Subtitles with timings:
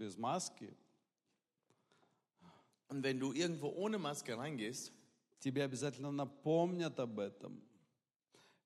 [0.00, 0.73] без маски,
[2.89, 4.91] Und wenn du irgendwo ohne Maske reingehst,
[5.39, 7.61] тебе обязательно напомнят об этом.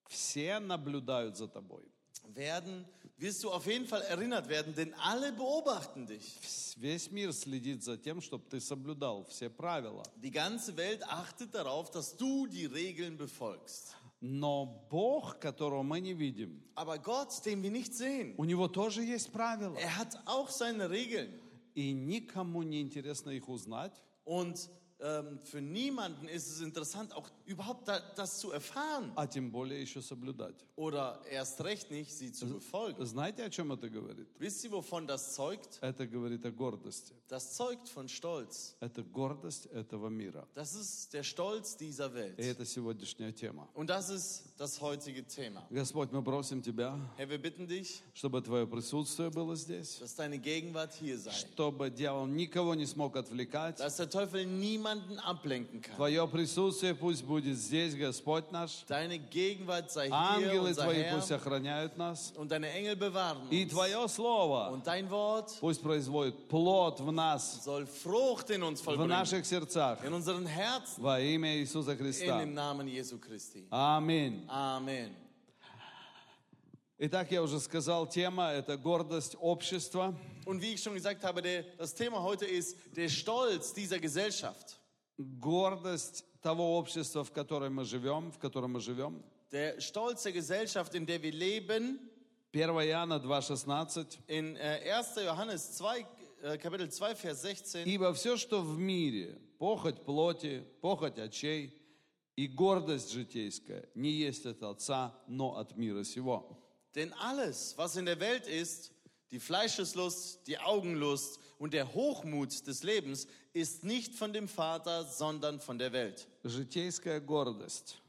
[0.07, 1.83] Все наблюдают за тобой.
[2.33, 2.85] werden,
[3.17, 6.39] wirst du auf jeden Fall erinnert werden, denn alle beobachten dich.
[6.41, 10.03] Вс- Весь мир следит за тем, чтобы ты соблюдал все правила.
[10.15, 13.95] Die ganze Welt achtet darauf, dass du die Regeln befolgst.
[14.21, 19.03] Но Бог, которого мы не видим, Aber Gott, den wir nicht sehen, у него тоже
[19.03, 19.75] есть правила.
[19.77, 21.39] er hat auch seine Regeln.
[21.75, 23.93] И никому не интересно их узнать.
[24.23, 24.69] Und
[24.99, 29.12] ähm, für niemanden ist es interessant, auch überhaupt da, das zu erfahren.
[29.16, 30.54] а тем более еще соблюдать.
[30.76, 33.04] Oder erst recht nicht, sie zu befolgen.
[33.04, 34.28] Знаете, о чем это говорит?
[34.38, 35.78] Wisst ihr, wovon das zeugt?
[35.82, 37.12] Это говорит о гордости.
[37.28, 38.76] Das zeugt von Stolz.
[38.80, 40.46] Это гордость этого мира.
[40.54, 42.38] Das ist der Stolz dieser И Welt.
[42.38, 43.68] это сегодняшняя тема.
[43.74, 45.62] Und das ist das heutige Thema.
[45.70, 50.38] Господь, мы просим Тебя, Herr, wir bitten dich, чтобы Твое присутствие было здесь, dass deine
[50.38, 51.30] Gegenwart hier sei.
[51.32, 53.78] чтобы дьявол никого не смог отвлекать.
[53.78, 55.96] Dass der Teufel niemanden ablenken kann.
[55.96, 58.84] Твое присутствие пусть будет здесь, Господь наш.
[58.88, 61.36] Deine Gegenwart sei hier, Ангелы unser Твои пусть Herr.
[61.36, 62.32] охраняют нас.
[62.36, 63.72] Und deine Engel bewahren И uns.
[63.72, 68.86] Твое Слово Und dein Wort пусть производит плод в нас, soll Frucht in uns в
[68.86, 69.08] vollbringen.
[69.08, 70.04] наших сердцах.
[70.04, 71.02] In unseren Herzen.
[71.02, 72.40] Во имя Иисуса In Христа.
[72.40, 73.66] dem Namen Jesu Christi.
[73.70, 74.44] Аминь.
[74.48, 75.14] Amen.
[77.02, 80.14] Итак, я уже сказал, тема – это гордость общества.
[80.44, 84.78] Und wie ich schon gesagt habe, der, das Thema heute ist der Stolz dieser Gesellschaft.
[85.38, 89.23] Гордость того общества, в котором мы живем, в котором мы живем.
[89.51, 91.99] Der Stolz der Gesellschaft, in der wir leben.
[92.53, 94.19] 1 Иоанна 2,16.
[94.27, 95.15] In äh, 1.
[95.25, 96.05] Johannes 2,
[96.43, 97.87] äh, Kapitel 2, Vers 16.
[97.87, 101.73] «Ибо все, что в мире, похоть плоти, похоть очей
[102.35, 106.61] и гордость житейская, не есть от Отца, но от мира сего».
[106.93, 108.91] Denn alles, was in der Welt ist,
[109.31, 115.59] die Fleischeslust, die Augenlust und der Hochmut des Lebens, ist nicht von dem Vater, sondern
[115.59, 116.27] von der Welt.
[116.43, 117.99] Житейская гордость.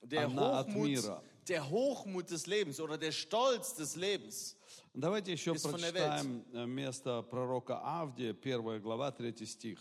[0.00, 4.56] Der Hochmut, der Hochmut des Lebens oder der Stolz des Lebens.
[4.94, 9.80] Давайте еще der прочитаем э, место пророка Авдия, 1 глава, 3 стих.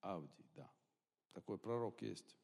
[0.00, 0.68] Авдий, да.
[1.32, 2.34] Такой пророк есть.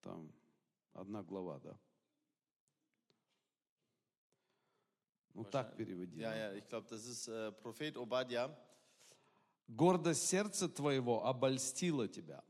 [0.00, 0.32] Там
[0.94, 1.78] одна глава, да.
[5.34, 6.20] Ну так переводи.
[6.20, 8.50] Ja, ja, ich glaube, das ist äh, Prophet Obadja.
[9.68, 12.44] Гордость сердца твоего обольстила тебя.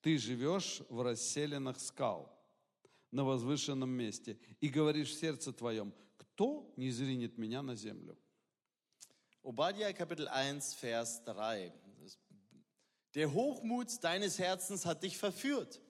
[0.00, 2.32] Ты живешь в расселенных скал,
[3.10, 8.16] на возвышенном месте, и говоришь в сердце твоем, кто не зринет меня на землю?
[9.42, 11.72] Obadja Kapitel 1, Vers 3.
[12.00, 12.18] Das-
[13.14, 15.80] Der Hochmut deines Herzens hat dich verführt,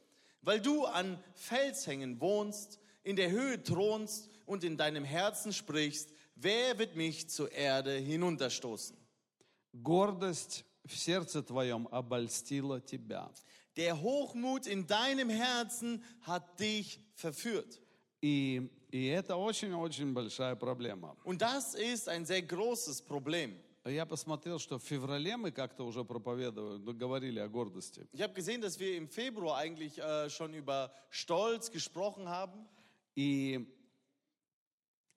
[0.40, 6.77] weil du an Felshängen wohnst, in der Höhe thronst und in deinem Herzen sprichst, wer
[6.77, 8.97] wird mich zur Erde hinunterstoßen?
[9.73, 13.29] Гордость в сердце твоем обольстила тебя.
[13.75, 17.79] Der Hochmut in deinem Herzen hat dich verführt.
[18.21, 21.15] И, и это очень-очень большая проблема.
[21.23, 23.61] Und das ist ein sehr großes Problem.
[23.85, 28.05] Я посмотрел, что в феврале мы как-то уже проповедовали, ну, говорили о гордости.
[28.11, 32.67] Ich habe gesehen, dass wir im Februar eigentlich äh, schon über Stolz gesprochen haben.
[33.15, 33.65] И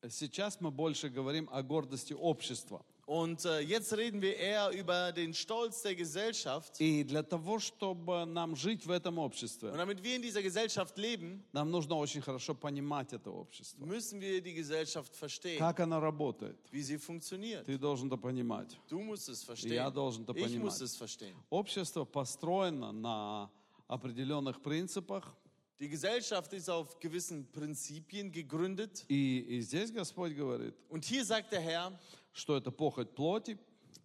[0.10, 2.84] сейчас мы больше говорим о гордости общества.
[3.08, 6.82] Und äh, jetzt reden wir eher über den Stolz der Gesellschaft.
[6.82, 10.98] И для того, чтобы нам жить в этом Und обществе, damit wir in dieser Gesellschaft
[10.98, 13.86] leben, нам нужно очень хорошо понимать это общество.
[13.86, 16.58] müssen wir die Gesellschaft verstehen, Как оно работает.
[16.72, 17.66] wie sie funktioniert.
[17.66, 18.76] Ты должен это понимать.
[18.90, 19.92] Du musst es Я verstehen.
[19.94, 20.82] должен это Ich muss понимать.
[20.82, 21.36] es verstehen.
[21.52, 23.52] Общество построено на
[23.88, 25.32] определенных принципах.
[25.79, 29.05] Die Gesellschaft ist auf gewissen Prinzipien gegründet.
[29.09, 31.93] И, и здесь Господь говорит, Und hier sagt der Herr,
[32.33, 33.57] что это похоть плоти,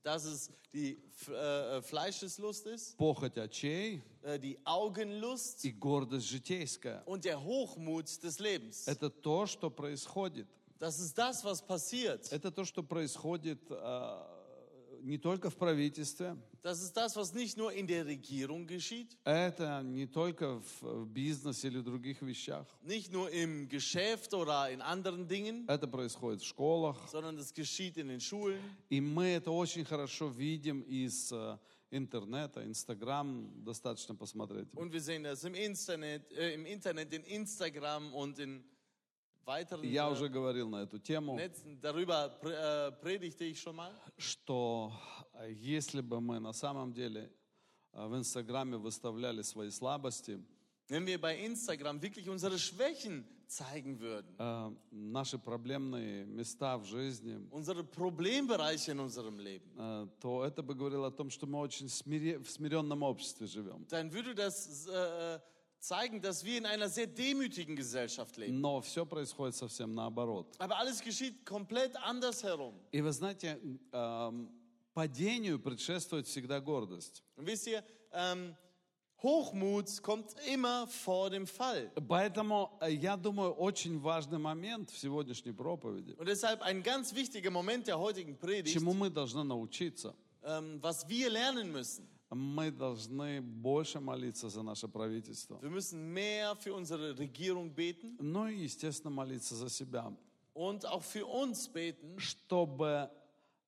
[0.04, 7.04] dass es die F- äh, Fleischeslust ist, похоть очей äh, die Augenlust и гордость житейская.
[7.06, 8.88] und der Hochmut des Lebens.
[8.88, 10.48] Это то, что происходит.
[10.80, 12.32] Das ist das, was passiert.
[12.32, 14.26] Это то, что происходит э,
[15.02, 19.84] не только в правительстве, Das ist das, was nicht nur in der Regierung geschieht, это
[19.84, 22.66] не только в, в бизнесе или других вещах.
[22.84, 26.98] nicht nur im Geschäft oder in anderen Dingen, Это происходит в школах.
[27.12, 28.60] sondern es geschieht in den Schulen.
[28.90, 31.58] И мы это очень хорошо видим из э,
[31.92, 34.68] интернета, Инстаграм, достаточно посмотреть.
[34.74, 38.64] Und wir sehen das im Internet, äh, im Internet, in Instagram und in
[39.47, 41.81] weiteren Я äh, уже говорил на эту тему, Netzen.
[41.81, 43.93] Darüber pr- äh, predigte ich schon mal.
[44.19, 44.93] что
[45.35, 47.31] э, если бы мы на самом деле
[47.93, 50.39] э, в Инстаграме выставляли свои слабости,
[50.89, 57.39] Wenn wir bei Instagram wirklich unsere Schwächen zeigen würden, э, наши проблемные места в жизни,
[57.53, 61.89] unsere Problembereiche in unserem Leben, э, то это бы говорило о том, что мы очень
[61.89, 63.87] смире- в смиренном обществе живем.
[63.89, 65.41] dann würde das äh,
[65.80, 68.60] zeigen, dass wir in einer sehr demütigen Gesellschaft leben.
[68.60, 70.56] Но все происходит совсем наоборот.
[70.60, 72.74] Aber alles geschieht komplett andersherum.
[72.92, 73.60] И вы знаете,
[73.92, 74.50] эм,
[74.94, 77.24] падению предшествует всегда гордость.
[77.36, 78.56] Und wisst ihr, ähm,
[79.22, 81.92] Hochmut kommt immer vor dem Fall.
[82.08, 87.50] Поэтому, э, я думаю, очень важный момент в сегодняшней проповеди, Und deshalb ein ganz wichtiger
[87.50, 90.14] Moment der heutigen Predigt, чему мы должны научиться.
[90.44, 92.08] ähm, was wir lernen müssen.
[92.31, 95.59] Мы должны больше молиться за наше правительство.
[95.61, 100.13] Wir müssen mehr für unsere Regierung beten Ну и, естественно, молиться за себя,
[100.55, 103.11] und auch für uns beten, чтобы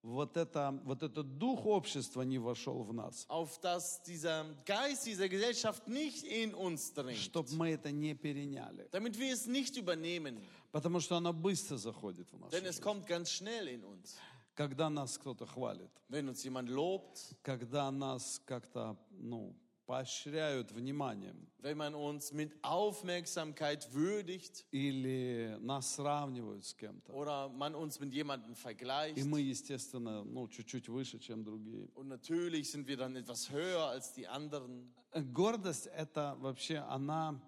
[0.02, 5.28] вот, это, вот этот дух общества не вошел в нас, auf dass dieser Geist dieser
[5.28, 10.40] Gesellschaft nicht in uns dringt, чтобы мы это не переняли, damit wir es nicht übernehmen,
[10.72, 12.50] потому что оно быстро заходит в нас.
[12.50, 14.16] denn es kommt ganz schnell in uns.
[14.54, 19.56] Когда нас кто-то хвалит, Wenn uns jemand lobt, когда нас как-то, ну,
[19.86, 27.74] поощряют вниманием wenn man uns mit Aufmerksamkeit würdigt или нас сравнивают с кем-то, oder man
[27.74, 29.18] uns mit jemandem vergleicht.
[29.18, 31.88] и мы, естественно, ну, чуть-чуть выше, чем другие.
[31.94, 34.92] Und natürlich sind wir dann etwas höher als die anderen.
[35.32, 37.40] Гордость это вообще она,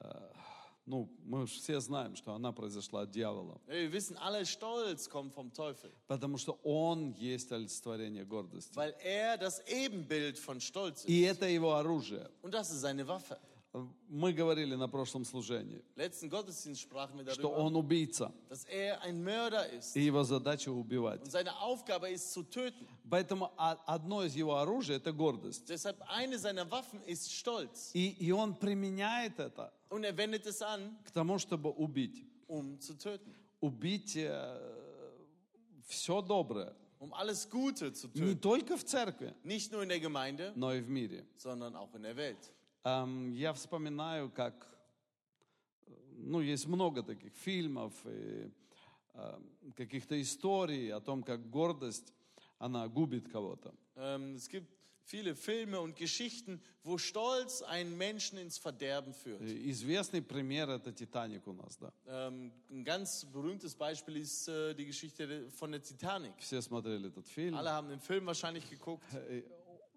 [0.00, 0.32] э,
[0.86, 5.52] ну, мы все знаем, что она произошла от дьявола, Wir wissen alle, Stolz kommt vom
[5.52, 8.74] Teufel, потому что он есть олицетворение гордости.
[8.76, 11.08] weil er das Ebenbild von Stolz ist.
[11.08, 12.30] И это его оружие.
[12.42, 13.38] Und das ist seine Waffe.
[14.08, 19.02] Мы говорили на прошлом служении, Letzten Gottesdienst sprachen wir что darüber, он убийца, dass er
[19.02, 19.94] ein Mörder ist.
[19.94, 21.20] и его задача убивать.
[21.22, 22.86] Und seine Aufgabe ist zu töten.
[23.10, 25.68] Поэтому одно из его оружия– это гордость.
[25.68, 27.90] Deshalb eine seiner Waffen ist Stolz.
[27.92, 32.24] И, и он применяет это Und er wendet es an, к тому, чтобы убить.
[32.48, 33.34] um zu töten.
[33.60, 34.16] Убить
[35.86, 36.74] все доброе.
[36.98, 38.40] Um alles Gute zu Не töten.
[38.40, 41.24] только в церкви, Nicht nur in der Gemeinde, но и в мире.
[41.36, 42.50] sondern auch in der Welt.
[42.84, 44.66] Эм, Я вспоминаю, как,
[45.86, 48.50] э, ну, есть много таких фильмов и
[49.14, 52.12] эм, каких-то историй о том, как гордость,
[52.58, 53.74] она губит кого-то.
[53.96, 54.68] Ähm, es gibt
[55.05, 59.41] viele Filme und Geschichten, wo Stolz einen Menschen ins Verderben führt.
[59.41, 61.91] И Известный пример – это «Титаник» у нас, да.
[62.07, 66.33] Ähm, ein ganz berühmtes Beispiel ist äh, die Geschichte de- von der Titanic.
[66.39, 67.55] Все смотрели этот фильм.
[67.55, 69.03] Alle haben den Film wahrscheinlich geguckt.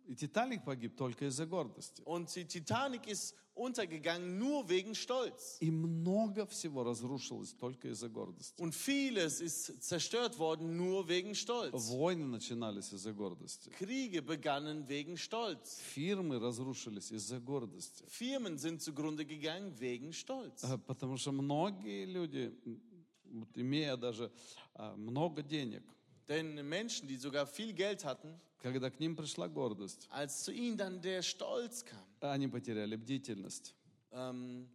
[0.09, 2.01] Э, И «Титаник» погиб только из-за гордости.
[2.03, 5.57] Und die Titanic ist untergegangen nur wegen Stolz.
[5.59, 8.59] И много всего разрушилось только из-за гордости.
[8.59, 11.73] Und vieles ist zerstört worden nur wegen Stolz.
[11.91, 13.69] Войны начинались из-за гордости.
[13.69, 15.77] Kriege begannen wegen Stolz.
[15.93, 18.03] Фирмы разрушились из-за гордости.
[18.07, 20.63] Firmen sind zugrunde gegangen wegen Stolz.
[20.63, 22.51] Э, Потому что многие люди,
[23.55, 24.31] имея даже
[24.73, 25.83] а, много денег,
[26.27, 30.77] Denn Menschen, die sogar viel Geld hatten, когда к ним пришла гордость, als zu ihnen
[30.77, 33.73] dann der Stolz kam, они потеряли бдительность,
[34.11, 34.67] ähm,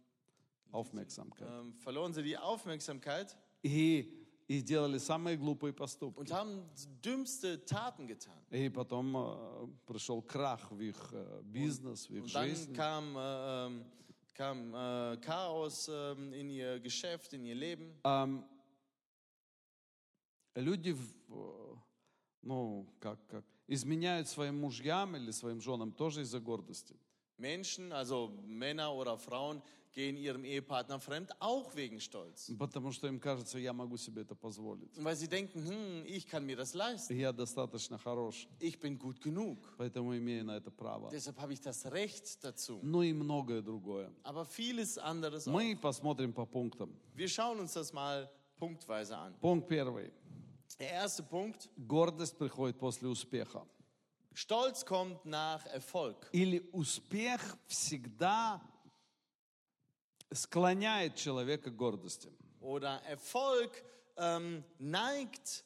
[0.71, 1.47] aufmerksamkeit.
[1.49, 4.11] ähm, verloren sie die Aufmerksamkeit И,
[4.47, 6.19] и делали самые глупые поступки.
[6.19, 6.63] und haben
[7.03, 8.33] dümmste Taten getan.
[8.51, 12.73] И потом э, пришел крах в их э, бизнес, в их Und dann жизнь.
[12.75, 13.85] kam, äh, ähm,
[14.33, 17.93] kam äh, Chaos ähm, in ihr Geschäft, in ihr Leben.
[18.03, 18.45] Ам,
[20.55, 21.75] люди, в- э,
[22.43, 26.95] ну, как, как, изменяют своим мужьям или своим женам тоже из-за гордости.
[27.37, 32.51] Menschen, also Männer oder Frauen, gehen ihrem Ehepartner fremd, auch wegen Stolz.
[32.57, 34.89] Потому что им кажется, я могу себе это позволить.
[34.97, 37.17] Weil sie denken, hm, ich kann mir das leisten.
[37.17, 39.57] Я достаточно хорош, Ich bin gut genug.
[39.77, 41.09] поэтому имею на это право.
[41.11, 42.79] Deshalb habe ich das Recht dazu.
[42.83, 44.11] Ну и многое другое.
[44.23, 45.51] Aber vieles anderes auch.
[45.53, 46.93] Мы посмотрим по пунктам.
[47.15, 49.33] Wir schauen uns das mal punktweise an.
[49.41, 50.11] Пункт первый.
[50.78, 53.66] Der erste Punkt, Гордость приходит после успеха.
[54.32, 56.28] Stolz kommt nach Erfolg.
[56.32, 58.62] Или успех всегда
[60.32, 62.32] склоняет человека к гордости.
[62.60, 63.84] Oder Erfolg
[64.16, 65.64] ähm, neigt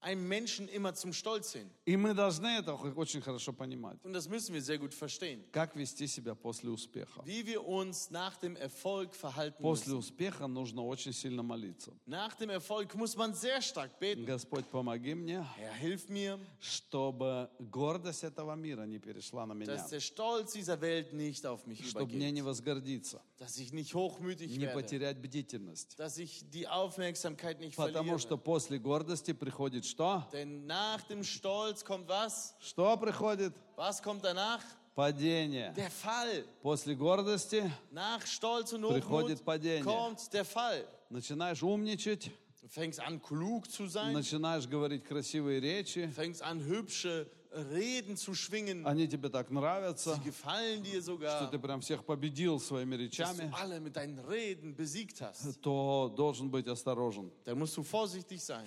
[0.00, 1.70] einem Menschen immer zum Stolz hin.
[1.85, 3.99] И мы должны это очень хорошо понимать.
[4.03, 5.43] Und das müssen wir sehr gut verstehen.
[5.51, 7.21] Как вести себя после успеха?
[7.25, 9.99] Wie wir uns nach dem Erfolg verhalten После müssen.
[9.99, 11.91] успеха нужно очень сильно молиться.
[12.07, 14.25] Nach dem Erfolg muss man sehr stark beten.
[14.25, 19.67] Господь, помоги мне, Herr, hilf mir, чтобы гордость этого мира не перешла на меня.
[19.75, 22.45] dass der Stolz dieser Welt nicht auf mich Чтобы мне не übergeht.
[22.45, 24.73] возгордиться, Dass ich nicht hochmütig не werde.
[24.81, 25.95] потерять бдительность.
[25.99, 28.43] Dass ich die Aufmerksamkeit nicht Потому что verliere.
[28.43, 30.23] после гордости приходит что?
[30.33, 32.53] Denn nach dem Stolz kommt was?
[32.59, 33.53] Что приходит?
[33.75, 34.61] Was kommt danach?
[34.95, 35.73] Падение.
[35.75, 36.45] der Fall.
[36.61, 39.83] После гордости Nach Stolz und Приходит Hochmut падение.
[39.83, 40.85] kommt der Fall.
[41.09, 47.27] начинаешь умничать, Du fängst an, klug zu sein, начинаешь говорить красивые речи, fängst an, hübsche
[47.71, 48.85] Reden zu schwingen.
[48.85, 53.01] они тебе так нравятся, Sie gefallen dir что sogar, ты прям всех победил своими dass
[53.05, 55.61] речами, du alle mit deinen Reden besiegt hast.
[55.61, 57.31] то должен быть осторожен.
[57.45, 58.65] Da musst du vorsichtig sein.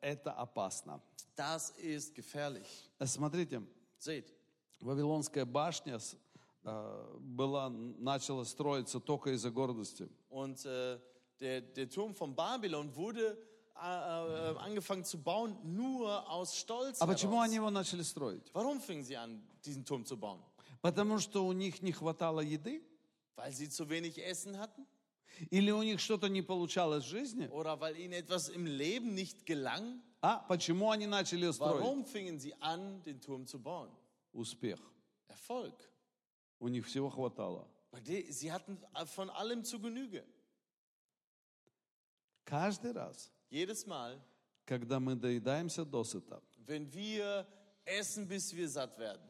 [0.00, 1.00] Э, Это опасно.
[1.36, 2.66] Das ist gefährlich.
[2.98, 3.62] Э, Смотрите,
[3.98, 4.26] Seht,
[4.80, 5.98] Вавилонская башня
[6.64, 10.08] э, была, начала строиться только из-за гордости.
[10.30, 10.98] und äh,
[11.40, 13.38] der, der Turm von Babylon wurde
[13.76, 17.00] äh, äh, angefangen zu bauen nur aus Stolz.
[17.00, 17.44] А почему heraus.
[17.46, 18.50] они его начали строить?
[18.52, 20.40] Warum fingen sie an, diesen Turm zu bauen?
[20.80, 22.82] Потому что у них не хватало еды?
[23.36, 24.84] Weil sie zu wenig Essen hatten?
[25.50, 27.48] Или у них что-то не получалось в жизни?
[27.48, 30.02] Oder weil ihnen etwas im Leben nicht gelang?
[30.20, 31.80] А почему они начали строить?
[31.80, 33.90] Warum fingen sie an, den Turm zu bauen?
[34.32, 34.80] Успех.
[35.28, 35.74] Erfolg.
[36.60, 37.66] У них всего хватало.
[38.30, 40.24] Sie hatten von allem zu Genüge.
[42.44, 44.18] Каждый раз, Jedes Mal,
[44.64, 47.46] когда мы доедаемся досыта, wenn wir
[47.84, 49.27] essen, bis wir satt werden,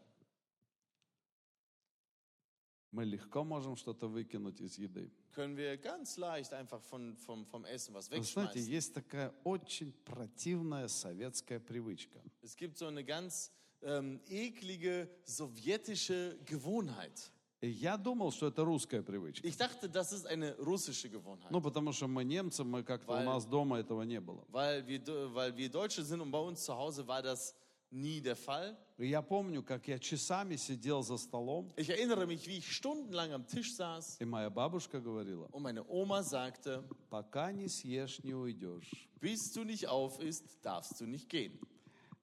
[2.93, 5.11] мы легко можем что-то выкинуть из еды.
[5.33, 9.93] können wir ganz leicht einfach von, vom, vom Essen was Вы знаете, есть такая очень
[10.05, 12.21] противная советская привычка.
[12.43, 13.53] Es gibt so eine ganz
[13.83, 17.31] ähm, eklige sowjetische Gewohnheit.
[17.61, 19.47] И я думал, что это русская привычка.
[19.47, 21.51] Ich dachte, das ist eine russische Gewohnheit.
[21.51, 24.45] Ну, потому что мы немцы, мы как-то у нас дома этого не было.
[24.49, 27.55] Weil wir, weil wir Deutsche sind und bei uns zu Hause war das
[27.91, 28.77] nie der Fall.
[28.99, 33.47] Я помню, как я часами сидел за столом, Ich erinnere mich, wie ich stundenlang am
[33.47, 38.91] Tisch saß и моя бабушка говорила, und meine Oma sagte, пока не съешь, не уйдешь.
[39.21, 41.59] bis du nicht auf isst, darfst du nicht gehen.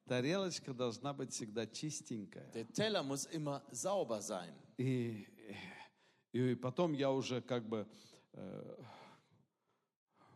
[0.07, 2.51] Тарелочка должна быть всегда чистенькая.
[2.53, 4.53] Der Teller muss immer sauber sein.
[4.77, 5.25] И,
[6.31, 7.87] и потом я уже как бы,
[8.33, 8.83] э,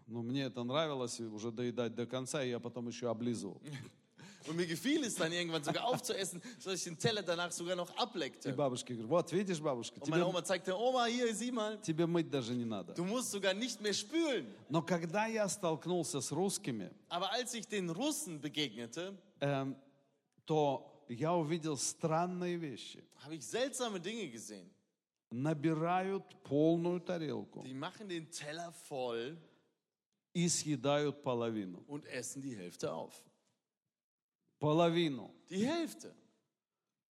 [0.07, 3.61] ну, мне это нравилось, уже доедать до конца, и я потом еще облизывал.
[4.46, 7.88] Und mir gefiel es dann irgendwann sogar aufzuessen, sodass ich den Teller danach sogar noch
[7.90, 8.52] И ableckte.
[8.52, 12.06] бабушке говорю, вот видишь, бабушка, Und meine тебе, Oma zeigte, Oma, hier, sieh mal, тебе
[12.06, 12.92] мыть даже не надо.
[12.94, 14.46] du musst sogar nicht mehr spülen.
[14.68, 19.76] Но когда я столкнулся с русскими, Aber als ich den Russen begegnete, эм,
[20.44, 23.02] то я увидел странные вещи.
[23.24, 24.68] habe ich seltsame Dinge gesehen.
[25.30, 29.36] Набирают полную тарелку Die machen den Teller voll
[30.34, 31.82] и съедают половину.
[31.88, 33.12] und essen die Hälfte auf.
[34.59, 35.31] Половину.
[35.49, 36.13] Die Hälfte.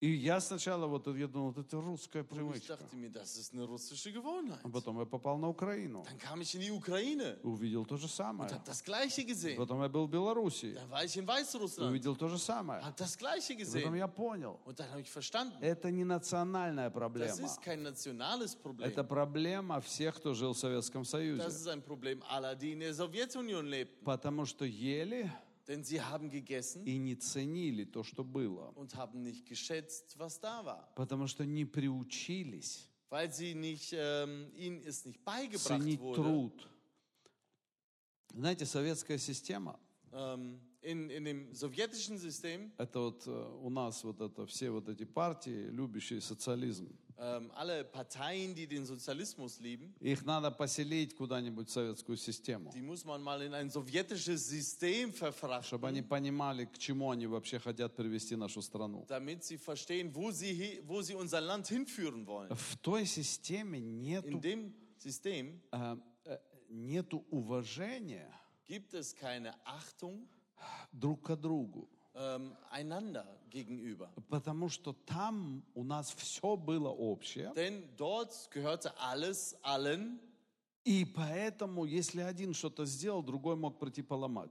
[0.00, 2.76] И я сначала вот я думал, вот это русская Und ich привычка.
[2.76, 4.60] dachte mir, das ist eine russische Gewohnheit.
[4.62, 6.04] А потом я попал на Украину.
[6.04, 8.48] Dann kam ich in die Ukraine Увидел то же und самое.
[8.52, 9.56] habe das Gleiche gesehen.
[9.56, 10.72] Потом я был в Белоруссии.
[10.74, 12.80] Dann war ich in Weißrussland, Увидел то же самое.
[12.80, 13.96] habe das Gleiche И потом gesehen.
[13.96, 17.44] я понял, Und dann habe ich verstanden, это не национальная das проблема.
[17.44, 18.86] ist kein nationales Problem.
[18.88, 21.44] Это проблема всех, кто жил в Советском Das Союзе.
[21.48, 24.04] ist ein Problem aller, die in der Sowjetunion lebten.
[24.04, 25.28] Потому что ели
[25.68, 28.72] Denn sie haben gegessen и не ценили то, что было.
[28.74, 30.92] und haben nicht geschätzt, was da war.
[30.96, 36.22] Потому что не приучились Weil sie nicht, ähm, ihnen es nicht beigebracht ценить wurde.
[36.22, 36.68] труд.
[38.34, 39.78] Знаете, советская система,
[40.12, 44.88] Ähm, in, in dem sowjetischen System, это вот э, у нас вот это, все вот
[44.88, 46.88] эти партии, любящие социализм,
[47.20, 52.82] ähm, alle Parteien, die den Sozialismus lieben, их надо поселить куда-нибудь в советскую систему, die
[52.82, 57.58] muss man mal in ein sowjetisches System verfrachten, чтобы они понимали, к чему они вообще
[57.58, 59.04] хотят привести нашу страну.
[59.08, 62.54] damit sie verstehen, wo sie, wo sie unser Land hinführen wollen.
[62.54, 68.30] В той системе In нету, dem System э, э, нету уважения
[68.66, 70.28] gibt es keine Achtung
[70.92, 71.88] друг к другу.
[72.18, 74.10] ähm, einander gegenüber.
[74.28, 77.52] Потому что там у нас все было общее.
[77.54, 80.20] Denn dort gehörte alles allen.
[80.84, 84.50] И поэтому, если один что-то сделал, другой мог прийти поломать.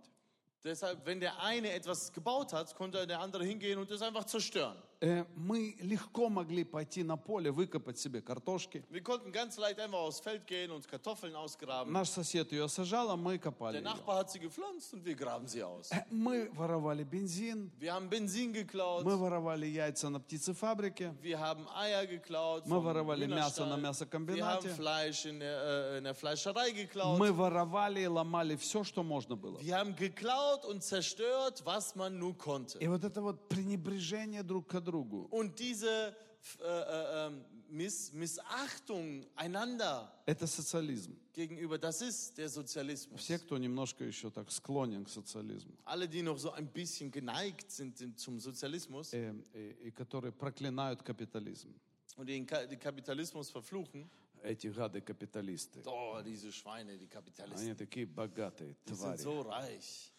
[0.64, 4.76] Deshalb, wenn der eine etwas gebaut hat, konnte der andere hingehen und es einfach zerstören.
[5.00, 8.84] Э, Мы легко могли пойти на поле, выкопать себе картошки.
[8.90, 11.94] Wir konnten ganz leicht einfach aufs Feld gehen und Kartoffeln ausgraben.
[11.94, 13.84] Наш сосед ее сажал, а мы копали Der.
[13.84, 15.92] Nachbar hat sie gepflanzt und wir graben sie aus.
[15.92, 21.68] Э, Мы воровали бензин, Wir haben Benzin geklaut, мы воровали яйца на птицефабрике, wir haben
[21.76, 24.68] Eier geklaut, Мы воровали мясо на мясокомбинате.
[24.70, 27.20] wir haben Fleisch in der, äh, in der Fleischerei geklaut.
[27.20, 29.60] мы воровали и ломали все, что можно было.
[29.60, 32.79] Wir haben geklaut und zerstört, was man nur konnte.
[32.79, 36.15] И вот это вот пренебрежение друг к другу, Und diese
[36.61, 41.17] äh, äh, ähm, Miss, Missachtung einander Это социализм.
[41.33, 41.79] gegenüber.
[41.79, 43.21] Das ist der Sozialismus.
[43.21, 47.71] Все, кто немножко еще так склонен к социализму, Alle, die noch so ein bisschen geneigt
[47.71, 51.73] sind zum Sozialismus э, э, и которые проклинают капитализм.
[52.17, 54.11] und den, Ka den Kapitalismus verfluchen,
[54.43, 55.81] Эти гады-капиталисты.
[55.87, 59.19] oh, diese Schweine, die Kapitalisten, Они такие богатые die sind твари.
[59.23, 60.13] so reich.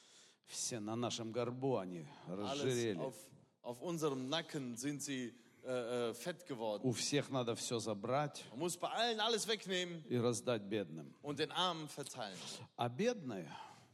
[0.49, 2.99] Все на нашем горбу они разжирели.
[2.99, 3.14] auf,
[3.62, 6.83] auf unserem Nacken sind sie äh, äh, fett geworden.
[6.85, 11.14] У всех надо все забрать Man muss bei allen alles wegnehmen и раздать бедным.
[11.23, 12.38] und den Armen verteilen.
[12.76, 13.47] А бедные,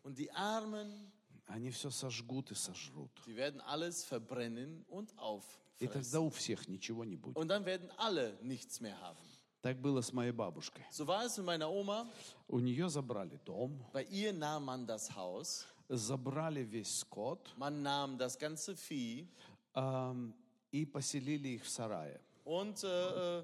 [0.04, 1.10] Und die Armen,
[1.46, 3.10] они все сожгут и сожрут.
[3.26, 5.92] die werden alles verbrennen und И auffressen.
[5.92, 7.36] тогда у всех ничего не будет.
[7.36, 9.18] Und dann werden alle nichts mehr haben.
[9.60, 10.84] Так было с моей бабушкой.
[10.92, 12.06] So war es mit meiner Oma.
[12.48, 18.17] У нее забрали дом, Bei ihr nahm man das Haus, забрали весь скот man nahm
[18.17, 19.27] das ganze Vieh
[19.73, 20.33] ам,
[20.71, 22.19] и поселили их в сарае.
[22.45, 23.43] und äh, äh,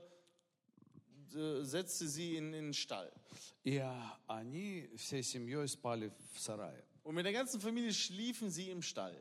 [1.36, 3.12] äh, setzte sie in, in den Stall.
[3.64, 6.84] И а, они всей семьей спали в сарае.
[7.04, 9.16] Und mit der ganzen Familie schliefen sie im Stall.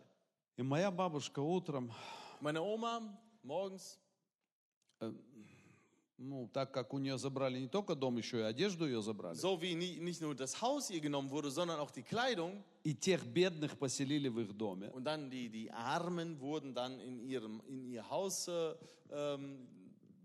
[0.56, 1.92] И моя бабушка утром,
[2.40, 3.02] Meine Oma
[3.42, 3.98] morgens,
[6.19, 9.59] ну, так как у нее забрали не только дом, еще и одежду ее забрали, so
[9.61, 12.61] wie nie, nicht nur das Haus ihr genommen wurde, sondern auch die Kleidung.
[12.83, 17.19] и тех бедных поселили в их доме, Und dann die, die Armen wurden dann in,
[17.19, 18.73] ihrem, in ihr Haus äh,
[19.11, 19.67] ähm,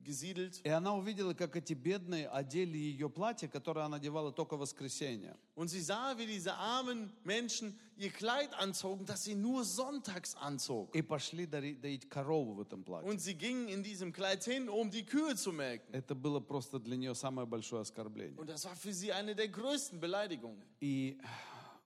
[0.05, 0.61] gesiedelt.
[0.65, 5.37] И она увидела, как эти бедные одели ее платье, которое она надевала только в воскресенье.
[5.57, 10.91] Und sie sah, wie diese armen Menschen ihr Kleid anzogen, das sie nur sonntags anzog.
[10.95, 13.11] И пошли доить корову в этом платье.
[13.11, 15.93] Und sie gingen in diesem Kleid hin, um die Kühe zu melken.
[15.93, 18.39] Это было просто для нее самое большое оскорбление.
[18.39, 20.63] Und das war für sie eine der größten Beleidigungen.
[20.81, 21.19] И,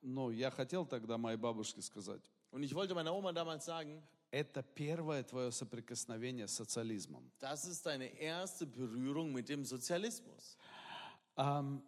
[0.02, 4.62] ну, я хотел тогда моей бабушке сказать, Und ich wollte meiner Oma damals sagen, это
[4.62, 7.30] первое твое соприкосновение с социализмом.
[7.40, 10.56] das ist deine erste Berührung mit dem Sozialismus.
[11.36, 11.82] Ам,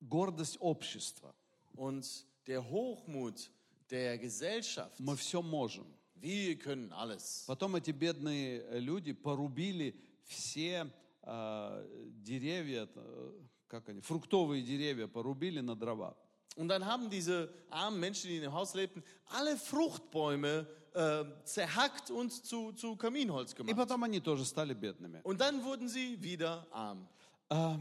[0.00, 1.34] гордость общества.
[1.74, 3.50] Und der Hochmut
[3.90, 4.98] der Gesellschaft.
[5.00, 5.86] Мы все можем.
[6.14, 7.44] Wir können alles.
[7.46, 10.90] Потом эти бедные э, люди порубили все
[11.22, 11.86] а,
[12.22, 13.32] деревья, э,
[13.66, 16.16] как они, фруктовые деревья порубили на дрова.
[16.55, 22.11] Und dann haben diese armen Menschen, die in dem Haus lebten, alle Fruchtbäume äh, zerhackt
[22.11, 23.75] und zu, zu Kaminholz И gemacht.
[23.75, 25.21] потом они тоже стали бедными.
[25.23, 27.07] Und dann wurden sie wieder arm.
[27.49, 27.79] А,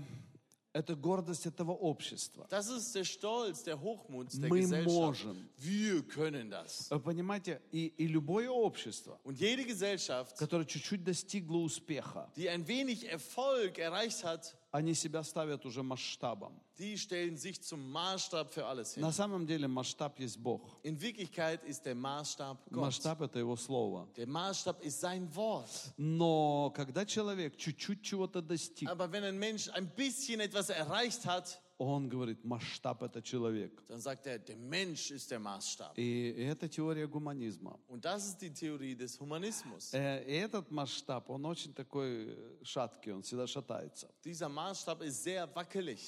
[0.75, 2.47] это гордость этого общества.
[2.49, 4.87] Das ist der Stolz, der Hochmut der Мы Gesellschaft.
[4.89, 5.49] можем.
[5.59, 6.89] Wir können das.
[6.91, 12.67] Вы понимаете, и, и любое общество, Und jede Gesellschaft, которое чуть-чуть достигло успеха, die ein
[12.67, 16.54] wenig Erfolg erreicht hat, они себя ставят уже масштабом.
[16.78, 19.02] die stellen sich zum Maßstab für alles hin.
[19.02, 20.62] На самом деле масштаб есть Бог.
[20.84, 22.82] In Wirklichkeit ist der Maßstab Gott.
[22.82, 24.08] Масштаб это Его Слово.
[24.16, 25.68] Der Maßstab ist sein Wort.
[25.98, 31.60] Но когда человек чуть-чуть чего-то достиг, Aber wenn ein Mensch ein bisschen etwas erreicht hat,
[31.80, 33.84] он говорит, масштаб это человек.
[33.88, 35.94] dann sagt er, der Mensch ist der Maßstab.
[35.96, 37.80] И это теория гуманизма.
[37.88, 39.94] Und das ist die Theorie des Humanismus.
[39.94, 44.10] Э, И этот масштаб, он очень такой э, шаткий, он всегда шатается.
[44.26, 46.02] Dieser Maßstab ist sehr wackelig.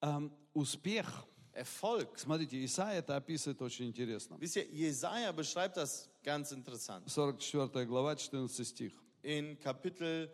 [0.00, 1.06] Эм, Успех,
[1.52, 2.18] Erfolg.
[2.18, 4.36] смотрите, Исаия это описывает очень интересно.
[4.40, 7.08] Wisst ihr, Jesaja beschreibt das ganz interessant.
[7.08, 8.92] 44 глава, 14 стих.
[9.22, 10.28] In Kapitel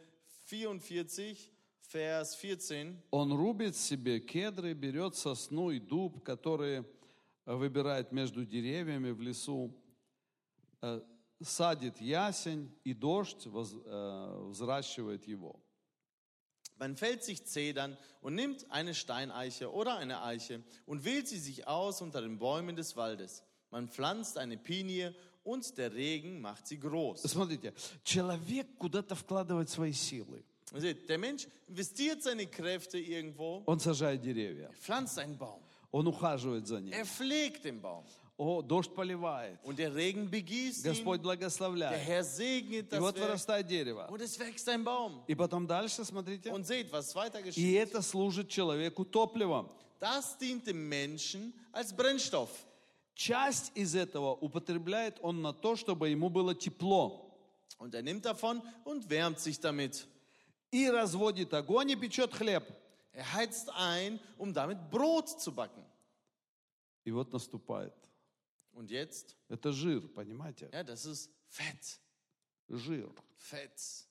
[0.46, 1.36] 44,
[1.91, 2.95] Vers 14.
[3.11, 6.83] Он рубит себе кедры, берет сосну и дуб, которые
[7.45, 9.71] э, выбирает между деревьями в лесу,
[10.81, 11.01] э,
[11.41, 15.59] садит ясень, и дождь воз- э, взращивает его.
[16.77, 21.65] Man fällt sich Zedern und nimmt eine Steineiche oder eine Eiche und wählt sie sich
[21.67, 23.43] aus unter den Bäumen des Waldes.
[23.71, 27.21] Man pflanzt eine Pinie und der Regen macht sie groß.
[27.21, 30.43] Смотрите, человек куда-то вкладывает свои силы.
[30.74, 36.66] Seht, der Mensch investiert seine Kräfte irgendwo, Он сажает деревья, pflanzt einen Baum, он ухаживает
[36.66, 36.92] за ним.
[36.92, 38.04] er pflegt den Baum
[38.38, 41.98] О, дождь поливает, und der Regen begießt Господь der благословляет.
[42.06, 44.06] Herr segnet И das вот Werk вырастает дерево.
[44.10, 45.22] und es wächst ein Baum.
[45.26, 47.76] И потом дальше, смотрите, Und seht, was weiter и geschieht.
[47.76, 49.68] это служит человеку топливом.
[49.98, 52.48] Das dient dem Menschen als Brennstoff.
[53.14, 57.26] Часть из этого употребляет он на то, чтобы ему было тепло.
[57.78, 60.06] Und er nimmt davon und wärmt sich damit.
[60.72, 62.64] И разводит огонь и печет хлеб.
[63.12, 65.84] Er heizt ein, um damit Brot zu backen.
[67.04, 67.94] И вот наступает.
[68.72, 70.68] Und jetzt, Это жир, понимаете?
[70.72, 71.98] ja, das ist Fett.
[72.68, 73.10] Жир.
[73.36, 74.06] Fett.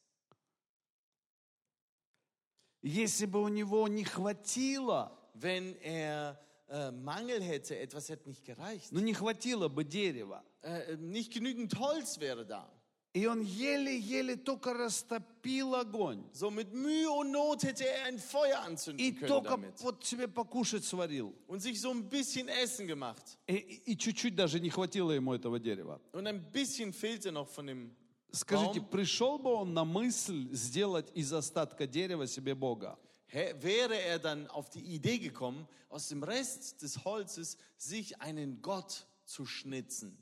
[2.82, 8.92] Если бы у него не хватило, Wenn er äh, Mangel hätte, etwas hätte nicht gereicht.
[8.92, 12.70] ну не хватило бы дерева, Äh, nicht genügend Holz wäre da.
[13.12, 16.24] И он еле-еле только растопил огонь.
[16.32, 19.82] So mit Mühe und Not hätte er ein Feuer И anzünden können только damit.
[19.82, 21.34] вот себе покушать сварил.
[21.48, 23.38] Und sich so ein bisschen Essen gemacht.
[23.48, 23.56] И,
[23.88, 26.00] и чуть-чуть даже не хватило ему этого дерева.
[26.14, 27.96] Und ein bisschen fehlte noch von dem
[28.32, 28.90] Скажите, Baum.
[28.92, 33.00] пришел бы он на мысль сделать из остатка дерева себе Бога?
[33.32, 39.08] Wäre er dann auf die Idee gekommen, aus dem Rest des Holzes sich einen Gott
[39.26, 40.16] zu schnitzen?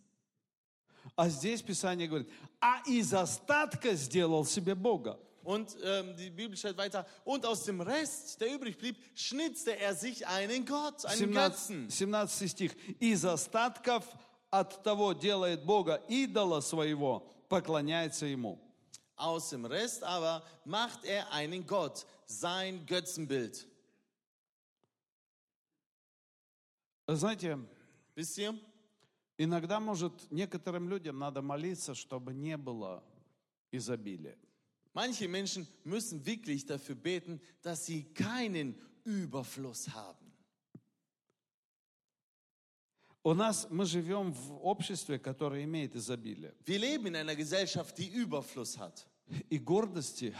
[1.17, 2.29] А здесь Писание говорит,
[2.61, 5.19] а из остатка сделал себе Бога.
[5.43, 9.95] Und ähm, die Bibel stellt weiter, und aus dem Rest, der übrig blieb, schnitzte er
[9.95, 11.89] sich einen Gott, einen 17, Götzen.
[11.89, 12.75] 17 стих.
[12.99, 14.05] Из остатков
[14.51, 18.59] от того делает Бога идола своего, поклоняется ему.
[19.15, 23.65] Aus dem Rest aber macht er einen Gott, sein Götzenbild.
[27.07, 27.57] Знаете,
[28.13, 28.53] Wisst ihr?
[29.37, 33.03] Иногда, может, некоторым людям надо молиться, чтобы не было
[33.71, 34.37] изобилия.
[34.93, 40.27] Manche Menschen müssen wirklich dafür beten, dass sie keinen Überfluss haben.
[43.23, 46.55] У нас, мы живем в обществе, которое имеет изобилие.
[46.65, 49.05] Wir leben in einer Gesellschaft, die Überfluss hat.
[49.49, 50.33] И гордости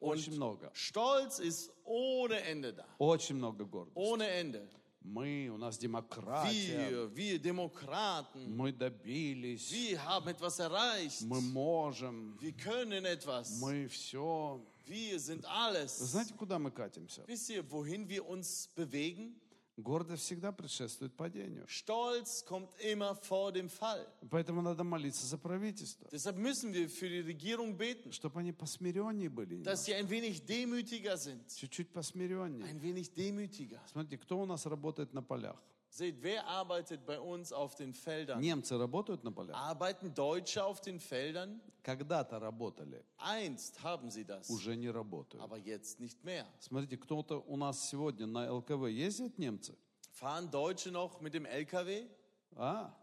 [0.00, 0.70] очень много.
[0.74, 2.84] Stolz ist ohne Ende da.
[2.98, 3.96] Очень много гордости.
[3.96, 4.68] Ohne Ende.
[5.08, 11.22] Мы, у нас демократия, Wir, wir Demokraten, мы добились, wir haben etwas erreicht.
[11.22, 13.60] мы можем, Wir können etwas.
[13.60, 14.60] мы все.
[14.86, 15.96] Wir sind alles.
[15.98, 17.22] знаете, куда мы катимся?
[17.26, 19.34] Wisst ihr, wohin wir uns bewegen?
[19.76, 21.66] Гордость всегда предшествует падению.
[21.68, 24.06] Stolz kommt immer vor dem Fall.
[24.30, 29.28] Поэтому надо молиться за правительство, Deshalb müssen wir für die Regierung beten, чтобы они посмиреннее
[29.28, 29.62] были.
[29.62, 31.42] dass sie ein wenig demütiger sind.
[31.54, 32.64] Чуть-чуть посмиреннее.
[32.64, 33.80] Ein wenig demütiger.
[33.92, 35.62] Смотрите, кто у нас работает на полях?
[35.95, 38.39] Seht, wer arbeitet bei uns auf den Feldern?
[38.39, 39.55] Немцы работают на полях?
[39.57, 41.59] Arbeiten Deutsche auf den Feldern?
[41.83, 45.43] Когда-то работали, Einst haben sie das, уже не работают.
[45.43, 46.45] aber jetzt nicht mehr.
[46.59, 49.75] Смотрите, кто-то у нас сегодня на ЛКВ ездят немцы?
[50.13, 52.07] Fahren Deutsche noch mit dem LKW?
[52.55, 52.93] А?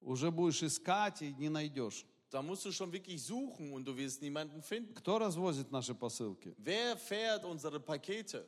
[0.00, 2.06] Уже будешь искать и не найдешь.
[2.30, 4.94] Da musst du schon wirklich suchen und du wirst niemanden finden.
[4.94, 6.54] Кто развозит наши посылки?
[6.58, 8.46] Wer fährt unsere Pakete?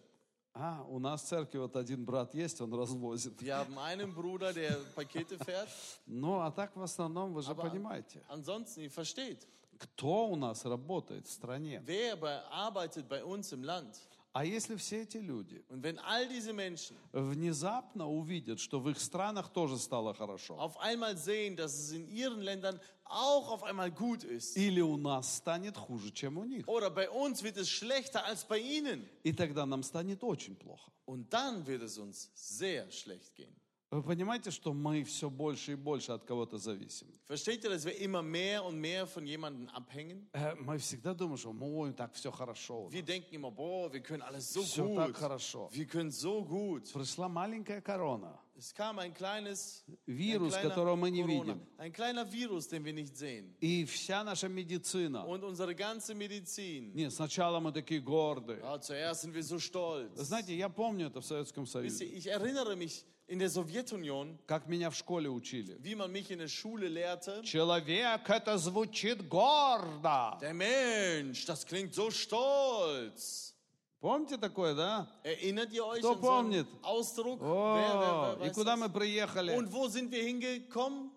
[0.55, 3.41] А, у нас в церкви вот один брат есть, он развозит.
[3.41, 5.67] Wir haben einen Bruder, der Pakete fährt.
[6.05, 9.47] Ну, а так в основном, вы же Aber понимаете, ansonsten, ihr versteht,
[9.79, 11.81] кто у нас работает в стране.
[11.85, 13.99] wer bei, arbeitet bei uns im Land?
[14.35, 18.99] А если все эти люди Und wenn all diese Menschen внезапно увидят, что в их
[18.99, 23.91] странах тоже стало хорошо, auf einmal sehen, dass es in ihren Ländern auch auf einmal
[23.91, 27.69] gut ist, или у нас станет хуже, чем у них, oder bei uns wird es
[27.69, 30.91] schlechter als bei ihnen, и тогда нам станет очень плохо.
[31.05, 33.55] und dann wird es uns sehr schlecht gehen.
[33.93, 37.07] Вы понимаете, что мы все больше и больше от кого-то зависим?
[37.27, 40.27] Versteht ihr, dass wir immer mehr und mehr von jemandem abhängen?
[40.33, 42.85] Э, Мы всегда думаем, что ой, так все хорошо.
[42.85, 43.07] у Wir нас.
[43.07, 45.69] denken immer, boah, wir können alles so Все так хорошо.
[45.71, 46.91] Wir können so gut.
[46.91, 51.67] Пришла маленькая корона, Es kam ein kleines вирус, ein которого мы не Corona, видим.
[51.77, 53.53] ein kleiner Virus, den wir nicht sehen.
[53.61, 55.23] И вся наша медицина.
[55.25, 56.93] Und unsere ganze Medizin.
[56.95, 58.59] Нет, sначала мы такие гордые.
[58.61, 60.15] Ja, zuerst sind wir so stolz.
[60.19, 64.37] Знаете, я помню это в Советском Wisst ihr, Союзе, ich erinnere mich in der Sowjetunion,
[64.45, 65.77] как меня в школе учили.
[65.81, 67.41] wie man mich in der Schule lehrte.
[67.43, 70.37] Человек это звучит гордо.
[70.41, 73.53] Der Mensch, das klingt so stolz.
[74.01, 75.07] Помните такое, да?
[75.23, 76.67] Erinnert ihr euch Кто an so помнит?
[76.81, 77.41] Ausdruck?
[77.41, 78.79] О, wer, wer, wer и куда das?
[78.79, 79.55] мы приехали?
[79.55, 81.09] Und wo sind wir hingekommen?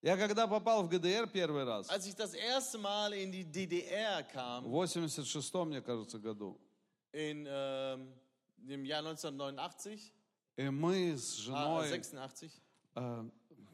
[0.00, 4.22] Я когда попал в ГДР первый раз, Als ich das erste Mal in die DDR
[4.22, 6.56] kam, в 86-м, мне кажется, году,
[7.12, 8.12] in ähm,
[8.68, 10.17] im Jahr 1989, и
[10.57, 12.61] мы с ah, женой 86,
[12.95, 13.29] э,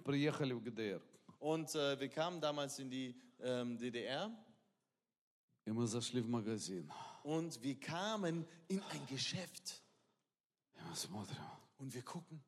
[0.05, 1.01] приехали в ГДР.
[1.39, 4.31] und äh, wir kamen damals in die ähm, DDR
[5.65, 6.91] И мы зашли в магазин.
[7.23, 9.81] und wir kamen in ein Geschäft
[10.75, 11.43] И мы смотрим.
[11.79, 12.41] und wir gucken,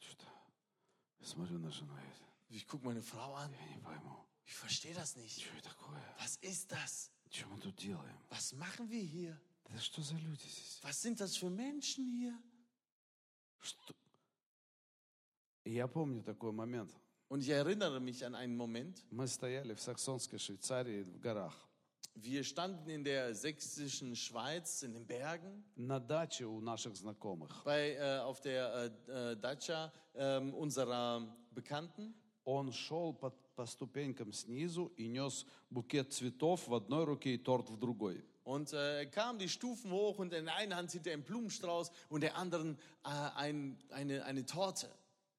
[0.00, 0.26] Что-то...
[1.20, 1.92] Я смотрю на жену.
[2.50, 5.40] Я, ich gucke meine Frau an, я не пойму, ich verstehe das nicht.
[5.42, 6.02] что это такое?
[6.18, 7.10] Was ist das?
[7.30, 8.18] Что мы тут делаем?
[8.30, 9.38] Was machen wir hier?
[9.68, 10.80] Это что за люди здесь?
[10.82, 12.36] Was sind das für Menschen hier?
[13.61, 13.93] Что?
[15.65, 16.93] Я помню такой момент.
[17.29, 19.03] Und ich erinnere mich an einen Moment.
[19.11, 21.53] Мы стояли в саксонской Швейцарии в горах.
[22.15, 27.63] Wir standen in der sächsischen Schweiz in den Bergen На даче у наших знакомых.
[27.63, 32.15] bei, äh, auf der äh, äh, Dacia ähm, unserer Bekannten.
[32.45, 37.69] Он шел по, по ступенькам снизу и нес букет цветов в одной руке и торт
[37.69, 38.23] в другой.
[38.46, 41.22] Und äh, er kam die Stufen hoch und in der einen Hand hielt er einen
[41.22, 44.88] Blumenstrauß und der anderen äh, ein, eine, eine Torte.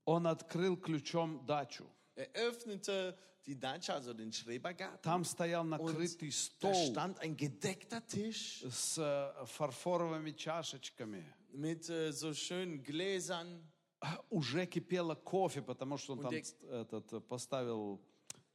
[0.06, 1.86] Он открыл ключом дачу.
[2.16, 5.02] Er öffnete die Datscha, also den Schrebergarten.
[5.02, 11.24] Там стоял Und накрытый da стол stand ein gedeckter Tisch с э, фарфоровыми чашечками.
[11.52, 13.62] mit äh, so schönen Gläsern.
[14.00, 18.00] А, Уже кипело кофе, потому что он Und там der- ц- этот, э, поставил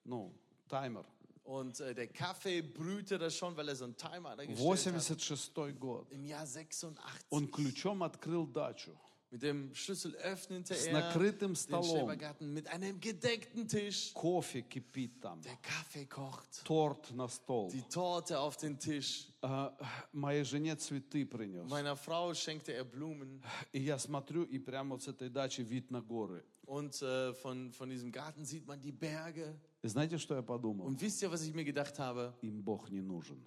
[0.05, 0.33] ну,
[0.69, 1.05] таймер.
[1.44, 5.12] Und äh, der Kaffee brühte das schon, weil er so einen Timer da gestellt hat.
[5.12, 6.10] 86 gод.
[6.12, 7.26] Im Jahr 86.
[7.30, 8.92] Он ключом открыл дачу.
[9.33, 11.85] Mit dem Schlüssel öffnete С er накрытым den столом.
[11.85, 14.15] Schrebergarten mit einem gedeckten Tisch.
[14.15, 15.43] Кофе кипит там.
[15.43, 16.65] Der Kaffee kocht.
[16.65, 17.69] Торт на стол.
[17.71, 19.27] Die Torte auf den Tisch.
[19.43, 19.77] А,
[20.13, 21.69] Моей жене цветы принес.
[21.69, 23.43] Meiner Frau schenkte er Blumen.
[23.73, 26.43] И я смотрю, и прямо вот с этой дачи вид на горы.
[26.65, 29.55] Und äh, von, von diesem Garten sieht man die Berge.
[29.83, 30.87] И знаете, что я подумал?
[30.87, 32.33] Und wisst ihr, was ich mir gedacht habe?
[32.41, 33.47] Им Бог не нужен.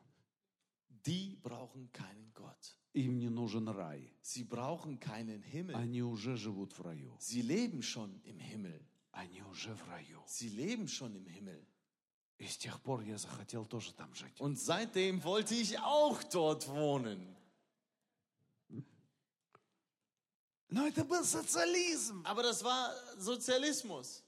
[1.08, 2.76] Die brauchen keinen Gott.
[2.97, 4.11] Им не нужен рай.
[4.23, 5.75] Sie brauchen keinen Himmel.
[5.77, 7.15] Они уже живут в раю.
[7.19, 8.81] Sie leben schon im Himmel.
[9.13, 10.23] Они уже в раю.
[10.27, 11.63] Sie leben schon im Himmel.
[12.39, 14.41] И с тех пор я захотел тоже там жить.
[14.41, 17.37] Und seitdem wollte ich auch dort wohnen.
[20.71, 22.23] Но это был социализм.
[22.25, 24.23] Aber das war Sozialismus.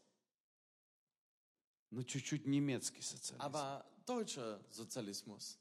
[1.91, 3.41] Но чуть-чуть немецкий социализм.
[3.41, 5.59] Aber deutscher Sozialismus.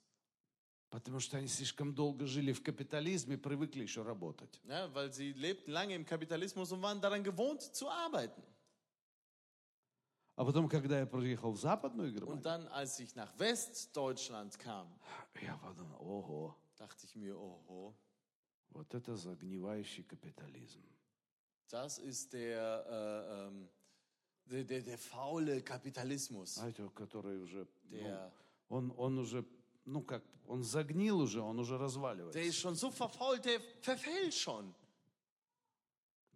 [0.89, 4.61] Потому что они слишком долго жили в капитализме, привыкли еще работать.
[4.63, 8.41] Ja, weil sie lebten lange im Kapitalismus und waren daran gewohnt zu arbeiten.
[10.35, 14.87] А потом, когда я приехал в Западную Германию, Und dann, als ich nach Westdeutschland kam,
[15.41, 17.93] я подумал, ого, dachte ich mir, oho,
[18.69, 20.81] вот это загнивающий капитализм.
[21.69, 23.67] das ist der, äh, ähm,
[24.45, 26.53] der, der, der faule Kapitalismus.
[26.53, 28.31] Знаете, который уже, ну, Der,
[28.69, 29.43] он, он уже,
[29.85, 32.39] ну как, он загнил уже, он уже der разваливается.
[32.39, 34.73] ist schon so verfault, der verfällt schon.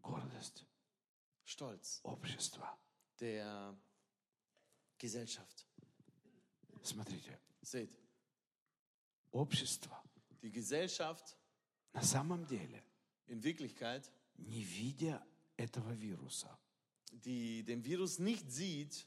[0.01, 0.65] Гордость,
[1.45, 2.77] Stolz общество.
[3.19, 3.75] der
[4.97, 5.65] Gesellschaft.
[6.83, 7.91] Смотрите, Seht,
[9.31, 10.01] общество
[10.41, 11.37] die Gesellschaft
[11.93, 12.83] на самом деле,
[13.27, 15.23] in Wirklichkeit, не видя
[15.57, 16.57] этого вируса,
[17.11, 19.05] die den Virus nicht sieht,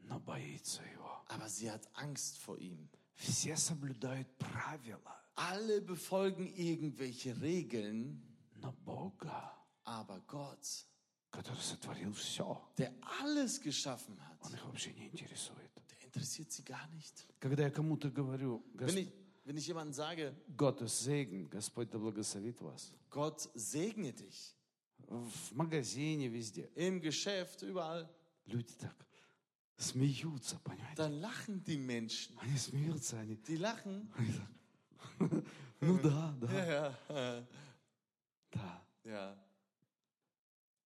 [0.00, 1.22] но боится его.
[1.28, 2.88] aber sie hat Angst vor ihm.
[3.17, 8.21] Все соблюдают правила, Alle befolgen irgendwelche Regeln,
[8.61, 9.51] но Бога,
[9.83, 10.85] aber Gott,
[11.31, 15.71] который сотворил все, der alles geschaffen hat, он их вообще не интересует.
[15.89, 17.25] der interessiert sie gar nicht.
[17.39, 19.11] Когда я кому-то говорю, Wenn «Гос- ich,
[19.45, 24.55] wenn ich jemandem sage, Gottes Segen, Господь да благословит вас, Gott segne dich,
[25.07, 28.07] в магазине, везде, im Geschäft, überall,
[28.45, 28.95] люди так
[29.78, 30.96] Смеются, понимаете?
[30.96, 32.36] dann lachen die Menschen.
[32.40, 34.08] Они смеются, они, Die lachen.
[34.16, 35.44] они так,
[35.80, 37.46] ну да, да, Ja, ja,
[38.52, 38.82] да.
[39.04, 39.36] ja.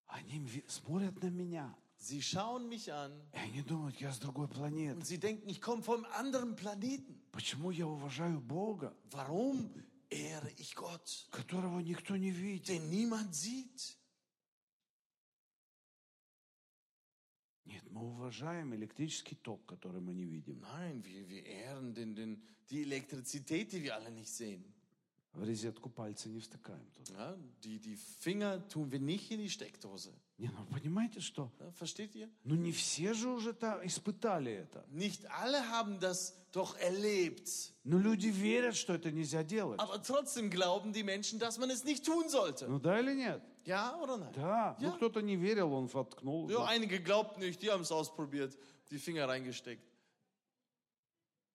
[0.07, 4.48] Они ви- смотрят на меня, Sie schauen mich an и они думают, я с другой
[4.48, 4.96] планеты.
[4.98, 7.18] und sie denken, ich komme vom anderen Planeten.
[7.31, 9.70] Почему я уважаю Бога, Warum
[10.11, 12.68] ehre ich Gott, которого никто не видит?
[12.68, 13.96] den niemand sieht?
[18.02, 20.60] Мы уважаем электрический ток, который мы не видим.
[20.60, 24.64] Nein, wir, wir ehren den, den, die Elektrizität, die wir alle nicht sehen.
[25.34, 27.08] В розетку пальцы не втыкаем тут.
[27.10, 30.12] Ja, die, die Finger tun wir nicht in die Steckdose.
[30.36, 31.50] Не, ну понимаете что?
[31.58, 32.28] Ja, versteht ihr?
[32.44, 34.84] Ну не все же уже та- испытали это.
[34.90, 37.72] Nicht alle haben das doch erlebt.
[37.84, 39.80] Но люди верят, что это нельзя делать.
[39.80, 42.68] Aber trotzdem glauben die Menschen, dass man es nicht tun sollte.
[42.68, 43.42] Ну да или нет?
[43.64, 44.32] Ja oder nein?
[44.34, 44.76] Да.
[44.80, 44.92] Ну Ja.
[44.96, 46.50] кто-то не верил, он воткнул.
[46.50, 48.54] Ja, einige glaubten nicht, die haben es ausprobiert,
[48.90, 49.82] die Finger reingesteckt.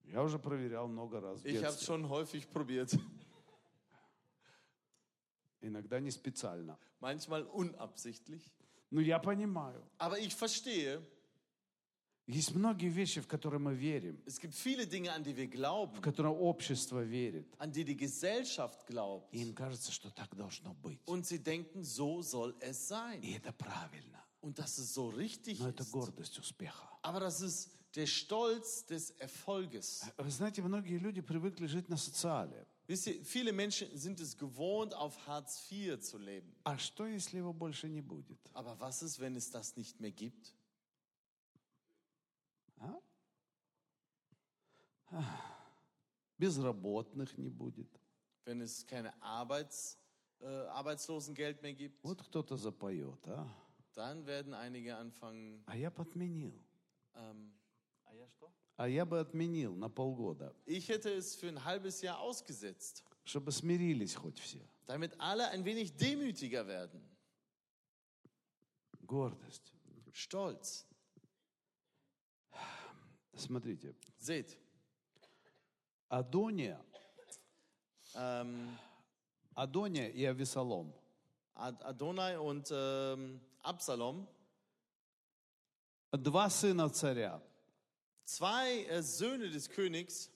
[0.05, 2.97] Я уже проверял много раз Ich habe schon häufig probiert.
[5.67, 6.77] Иногда не специально.
[7.01, 8.41] Manchmal unabsichtlich.
[8.89, 9.84] Но я понимаю.
[9.99, 11.01] Aber ich verstehe,
[12.30, 15.51] Есть многие вещи, в которые мы верим, es gibt viele Dinge, an die wir в
[15.51, 17.47] glauben, которые общество верит.
[17.58, 19.30] an die die Gesellschaft glaubt.
[19.32, 20.99] И им кажется, что так должно быть.
[21.06, 23.21] Und sie denken, so soll es sein.
[23.21, 24.21] И это правильно.
[24.41, 25.91] Und dass es so richtig Но это ist.
[25.91, 26.89] гордость успеха.
[27.01, 30.03] Aber das ist der Stolz des Erfolges.
[30.17, 32.67] Вы знаете, многие люди привыкли жить на социале.
[32.87, 36.55] Wisst ihr, viele Menschen sind es gewohnt, auf Hartz IV zu leben.
[36.64, 38.38] А что, если его больше не будет?
[38.52, 40.55] Aber was ist, wenn es das nicht mehr gibt?
[42.78, 42.98] А?
[45.07, 45.52] Ах,
[46.38, 47.88] Безработных не будет.
[48.44, 49.96] Wenn es keine Arbeits,
[50.40, 52.02] äh, Arbeitslosengeld mehr gibt?
[52.02, 53.48] Вот кто-то запоет, а?
[53.94, 55.62] Dann werden einige anfangen.
[55.66, 56.52] А я бы отменил.
[57.14, 57.52] Ähm,
[58.05, 58.26] А я
[58.77, 64.39] Бы отменил на полгода, ich hätte es für ein halbes Jahr ausgesetzt, чтобы смирились хоть
[64.39, 64.61] все.
[64.85, 67.01] damit alle ein wenig demütiger werden.
[69.05, 69.73] Гордость.
[70.11, 70.85] Stolz.
[73.35, 74.57] Смотрите, Seht,
[76.09, 76.83] Адония,
[78.15, 78.77] ähm,
[79.53, 80.93] Адония и Авесолом.
[81.53, 84.27] Ad- Adonai und ähm, Absalom,
[86.11, 87.41] Два сына царя.
[88.26, 90.31] zwei äh, Söhne des Königs,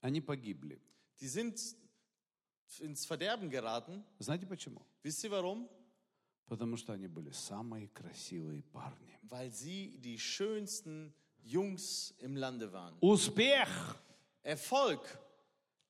[0.00, 0.80] Они погибли.
[1.20, 1.60] die sind
[2.80, 4.04] ins Verderben geraten.
[4.18, 4.84] Знаете почему?
[5.02, 5.68] Wisst ihr warum?
[6.46, 9.18] Потому что они были самые красивые парни.
[9.22, 12.96] Weil sie die schönsten Jungs im Lande waren.
[13.00, 13.96] Успех,
[14.42, 15.00] Erfolg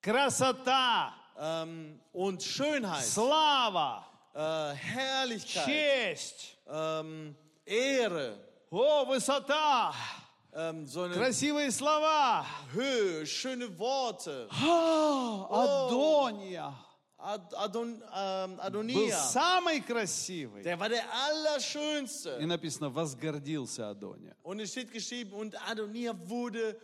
[0.00, 8.38] красота, ähm, und Schönheit, слава, äh, Herrlichkeit, честь, ähm, Ehre,
[8.69, 9.93] О, высота,
[10.53, 12.45] ähm, so красивые слова.
[12.73, 14.47] Höhe, schöne Worte.
[14.51, 16.73] А, Адония
[17.19, 20.63] Ad Adon ähm, был Adonia, самый красивый.
[20.63, 22.37] der war der Allerschönste.
[22.39, 24.35] И написано, возгордился Адония.
[24.43, 26.79] Und es steht geschrieben, und Adonia wurde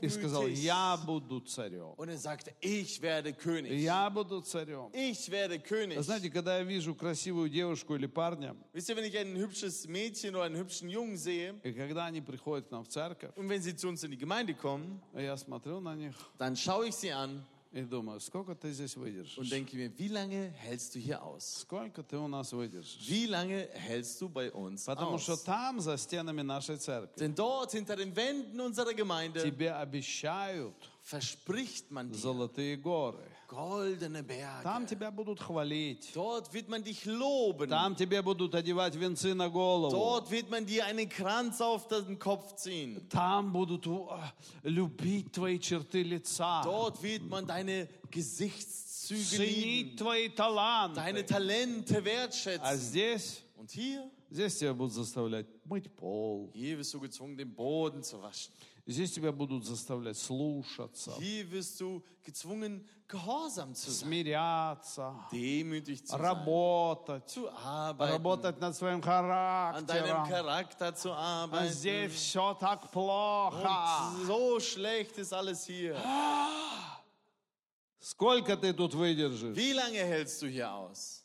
[0.00, 0.62] И сказал, hochmütig.
[0.62, 1.94] я буду царем.
[1.96, 3.72] Und er sagte, ich werde König.
[3.72, 4.88] Я буду царем.
[4.92, 5.96] Ich werde König.
[5.96, 9.88] Вы знаете, когда я вижу красивую девушку или парня, Wisst ihr, wenn ich ein hübsches
[9.88, 13.48] Mädchen oder einen hübschen Jungen sehe, и когда они приходят к нам в церковь, und
[13.48, 16.94] wenn sie zu uns in die Gemeinde kommen, я смотрю на них dann schaue ich
[16.94, 19.50] sie an и думаю, сколько ты здесь und выдержишь?
[19.50, 21.60] denke mir, wie lange hältst du hier aus?
[21.60, 23.06] Сколько ты у нас выдержишь?
[23.08, 25.44] Wie lange hältst du bei uns Потому что aus?
[25.44, 31.90] там, за стенами нашей церкви, Denn dort hinter den Wänden unserer Gemeinde тебе обещают verspricht
[31.90, 33.24] man dir золотые горы.
[33.52, 34.22] goldene
[34.62, 34.88] Там Berge.
[34.88, 36.10] тебя будут хвалить.
[36.14, 37.68] Dort wird man dich loben.
[37.68, 39.90] Там тебе будут одевать венцы на голову.
[39.90, 43.08] Dort wird man dir einen Kranz auf den Kopf ziehen.
[43.08, 46.62] Там будут а, любить твои черты лица.
[46.64, 51.22] Dort wird man deine Gesichtszüge Ценить lieben, твои deine таланты.
[51.24, 52.76] Talente А wertschätzen.
[52.78, 56.50] здесь, Und hier, здесь тебя будут заставлять мыть пол.
[56.54, 58.52] hier wirst du gezwungen, den Boden zu waschen.
[58.85, 66.11] Здесь тебя будут заставлять слушаться, Hier wirst du gezwungen, gehorsam zu sein, смиряться, demütig zu
[66.11, 70.27] sein, работать, zu arbeiten, работать над своим an deinem характером.
[70.27, 71.71] Charakter zu А arbeiten.
[71.71, 73.55] здесь все так плохо.
[74.17, 75.95] Und so schlecht ist alles hier.
[78.01, 79.55] Сколько ты тут выдержишь?
[79.55, 81.22] Wie lange hältst du hier aus?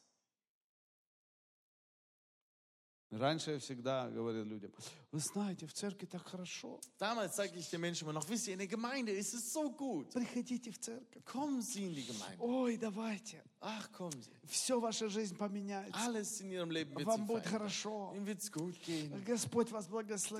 [3.11, 4.71] Раньше я всегда говорил людям,
[5.13, 6.79] вы знаете, в церкви так хорошо.
[6.99, 9.71] Damals sage ich den Menschen immer noch, wisst ihr, in der Gemeinde ist es so
[9.71, 10.13] gut.
[10.13, 11.25] Приходите в церковь.
[11.25, 12.37] Kommen Sie in die Gemeinde.
[12.39, 13.43] Ой, давайте.
[13.63, 14.31] Ach, kommen Sie.
[14.47, 15.95] Все ваша жизнь поменяется.
[15.99, 18.13] Alles in Ihrem Leben wird Вам будет хорошо.
[18.15, 19.11] Ihnen wird es gut gehen.
[19.25, 19.95] Господь вас Der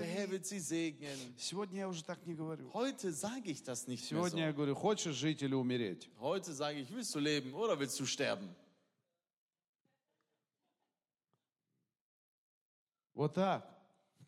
[0.05, 0.31] Herr благословит.
[0.31, 1.17] wird Sie segnen.
[1.39, 2.71] Сегодня я уже так не говорю.
[2.75, 4.55] Heute sage ich das nicht mehr Сегодня я so.
[4.57, 6.11] говорю, хочешь жить или умереть?
[6.21, 8.55] Heute sage ich, willst du leben oder willst du sterben?
[13.19, 13.65] Вот так.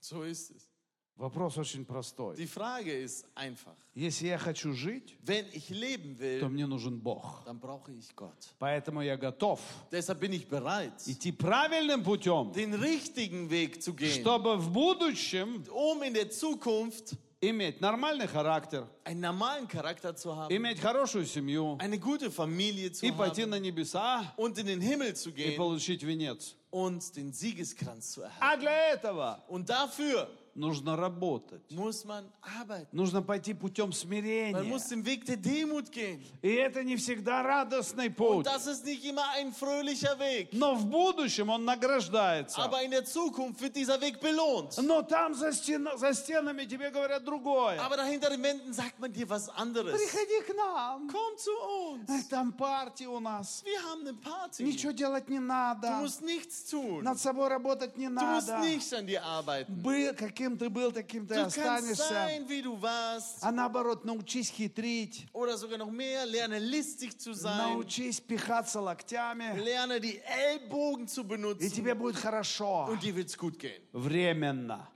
[0.00, 0.66] So ist es.
[1.14, 2.34] Вопрос очень простой.
[2.34, 3.76] Die Frage ist einfach.
[3.94, 7.44] Если я хочу жить, Wenn ich leben то will, мне нужен Бог.
[7.44, 8.48] dann brauche ich Gott.
[8.58, 9.60] Поэтому я готов
[9.92, 15.62] Deshalb bin ich bereit, идти правильным путем, den richtigen Weg zu gehen, чтобы в будущем
[15.70, 21.76] um in der Zukunft иметь нормальный характер, einen normalen Charakter zu haben, иметь хорошую семью
[21.78, 25.34] eine gute Familie zu и пойти haben на небеса und in den Himmel zu и
[25.34, 26.56] gehen получить венец.
[26.70, 29.42] uns den Siegeskranz zu erhalten.
[29.48, 31.62] Und dafür нужно работать.
[31.70, 32.88] muss man arbeiten.
[32.92, 34.62] Нужно пойти путем Man смирения.
[34.62, 36.22] muss den Weg der Demut gehen.
[36.42, 38.46] И это не всегда радостный Und путь.
[38.46, 40.48] das ist nicht immer ein fröhlicher Weg.
[40.52, 42.60] Но в будущем он награждается.
[42.62, 44.76] Aber in der Zukunft wird dieser Weg belohnt.
[44.82, 47.78] Но там за, стен- за стенами тебе говорят другое.
[47.80, 49.92] Aber dahinter den Wänden sagt man dir was anderes.
[49.96, 51.08] Приходи к нам.
[51.08, 51.50] Komm zu
[51.92, 52.28] uns.
[52.28, 53.62] Там партия у нас.
[53.64, 54.62] Wir haben eine Party.
[54.64, 55.88] Ничего делать не Du надо.
[56.00, 57.02] musst nichts tun.
[57.02, 58.66] Над собой работать не Du musst надо.
[58.66, 59.82] nicht an dir arbeiten.
[59.82, 62.08] Был, каким ты был, таким ты kannst останешься.
[62.08, 63.42] sein, wie du warst.
[63.42, 65.26] А наоборот, научись хитрить.
[65.32, 66.24] Oder sogar noch mehr.
[66.24, 67.58] Lerne listig zu sein.
[67.58, 69.52] Научись пихаться локтями.
[69.58, 71.70] Lerne die Ellbogen zu И benutzen.
[71.70, 72.86] тебе будет хорошо.
[72.86, 73.82] Und dir wird's gut gehen.
[73.92, 74.88] Временно.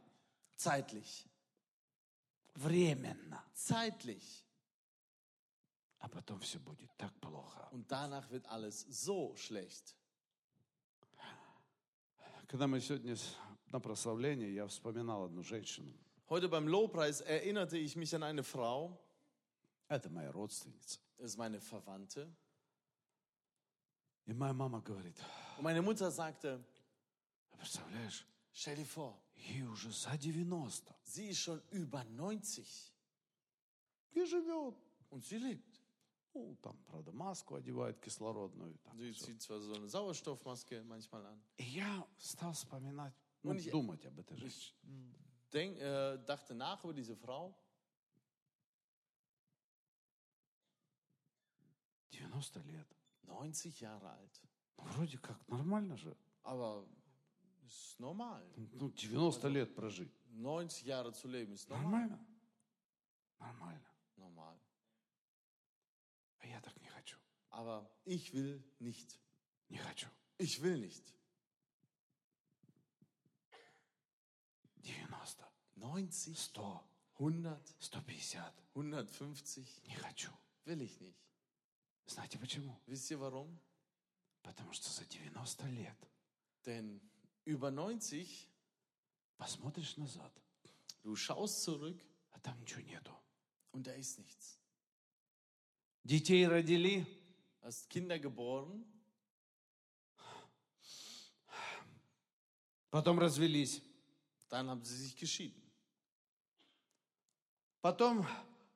[0.57, 1.27] Zeitlich.
[2.55, 3.43] Временно.
[3.55, 4.43] Zeitlich.
[5.99, 7.69] А потом все будет так плохо.
[7.73, 9.95] Und danach wird alles so schlecht.
[12.47, 13.17] Когда мы сегодня
[13.75, 15.93] на прославлении, я вспоминал одну женщину.
[16.31, 18.97] Heute beim Lobpreis erinnerte ich mich an eine Frau.
[19.89, 21.01] Это моя родственница.
[21.19, 22.33] Das ist meine Verwandte.
[24.27, 25.17] И моя мама говорит,
[25.59, 26.65] Und meine Mutter sagte,
[27.59, 30.85] представляешь, stell dir vor, ей уже за 90.
[31.03, 32.93] sie ist schon über 90
[34.15, 34.77] И живет.
[35.11, 35.81] und sie lebt.
[36.33, 38.79] Ну, там, правда, маску одевает кислородную.
[38.85, 39.25] так Sie всё.
[39.27, 41.41] zieht zwar so eine Sauerstoffmaske manchmal an.
[41.59, 43.13] И я стал вспоминать,
[43.45, 45.15] ну, Ну, не- думать об этой женщине.
[45.53, 47.55] denk, äh, dachte nach über diese Frau.
[52.11, 52.87] 90 лет.
[53.23, 54.41] 90 Jahre alt.
[54.77, 56.17] Ну, вроде как, нормально же.
[56.43, 56.87] Aber
[57.67, 58.43] ist normal.
[58.57, 60.13] Ну, 90 лет прожить.
[60.27, 61.91] 90 Jahre zu leben ist normal.
[62.09, 62.27] Нормально?
[63.39, 63.87] Нормально.
[64.17, 64.59] Normal.
[66.39, 67.17] А я так не хочу.
[67.51, 69.19] Aber ich will nicht.
[69.69, 70.09] Не хочу.
[70.39, 71.14] Ich will nicht.
[75.84, 76.84] 90, 90, 100,
[77.20, 78.54] 100, 150.
[78.76, 80.32] 150 Не хочу.
[80.66, 81.18] will ich nicht.
[82.08, 82.80] Знаете почему?
[82.88, 83.60] Wisst ihr warum?
[84.42, 85.98] Потому что за 90 лет
[86.66, 87.00] Denn
[87.46, 88.48] über 90,
[89.38, 90.32] посмотришь назад,
[91.04, 91.98] du schaust zurück
[92.32, 93.12] а там ничего нету.
[93.72, 94.58] und da ist nichts.
[96.04, 97.06] Детей родили,
[97.62, 98.86] Hast Kinder geboren,
[102.90, 103.82] потом развелись.
[104.50, 105.62] dann haben sie sich geschieden.
[107.85, 108.27] Потом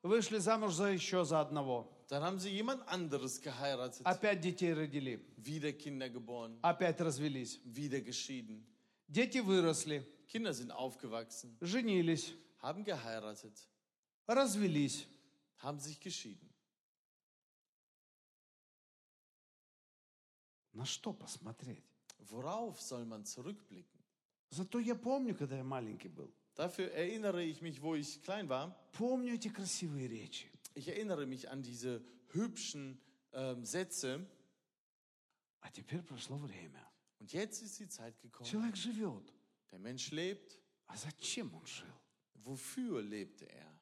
[0.03, 1.89] вышли замуж за еще за одного.
[2.11, 5.25] Dann haben sie jemand anderes geheiratet, Опять детей родили.
[5.39, 7.59] wieder Kinder geboren, Опять развелись.
[7.65, 8.63] wieder geschieden.
[9.09, 13.67] Дети выросли, Kinder sind aufgewachsen, женились, haben geheiratet,
[14.27, 15.07] развелись.
[15.63, 16.47] haben sich geschieden.
[20.75, 21.83] На что посмотреть?
[22.29, 24.03] Worauf soll man zurückblicken?
[24.51, 26.31] Зато я помню, когда я маленький был.
[26.58, 28.76] Dafür erinnere ich mich, wo ich klein war.
[28.92, 30.50] Помню эти красивые речи.
[30.76, 33.00] Ich erinnere mich an diese hübschen
[33.34, 34.26] ähm, Sätze.
[35.62, 36.86] А теперь прошло время.
[37.20, 38.50] Und jetzt ist die Zeit gekommen.
[38.50, 39.34] Человек живет.
[39.72, 40.60] Der Mensch lebt.
[40.88, 41.88] А зачем он жил?
[42.44, 43.74] Wofür lebte er?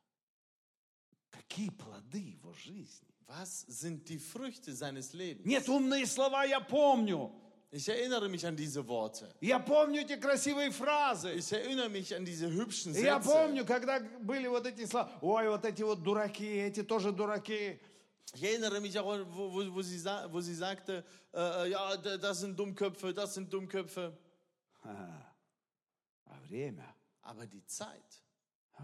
[1.32, 3.07] Какие плоды его жизни?
[3.25, 5.45] Was sind die Früchte seines Lebens?
[5.45, 7.34] Нет, умные слова я помню.
[7.73, 9.34] Ich erinnere mich an diese Worte.
[9.39, 11.34] Я помню эти красивые фразы.
[11.36, 13.32] Ich erinnere mich an diese hübschen И я Sätze.
[13.32, 15.09] помню, когда были вот эти слова.
[15.21, 17.79] Ой, вот эти вот дураки, эти тоже дураки.
[18.34, 21.03] Ich erinnere mich auch, wo, wo, wo, sie, sa- wo sie sagte,
[21.34, 24.17] äh, ja, d- das sind Dummköpfe, das sind Dummköpfe.
[24.84, 25.34] А,
[26.25, 26.84] а время,
[27.23, 28.21] Aber die Zeit,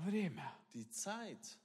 [0.06, 1.58] время, die Zeit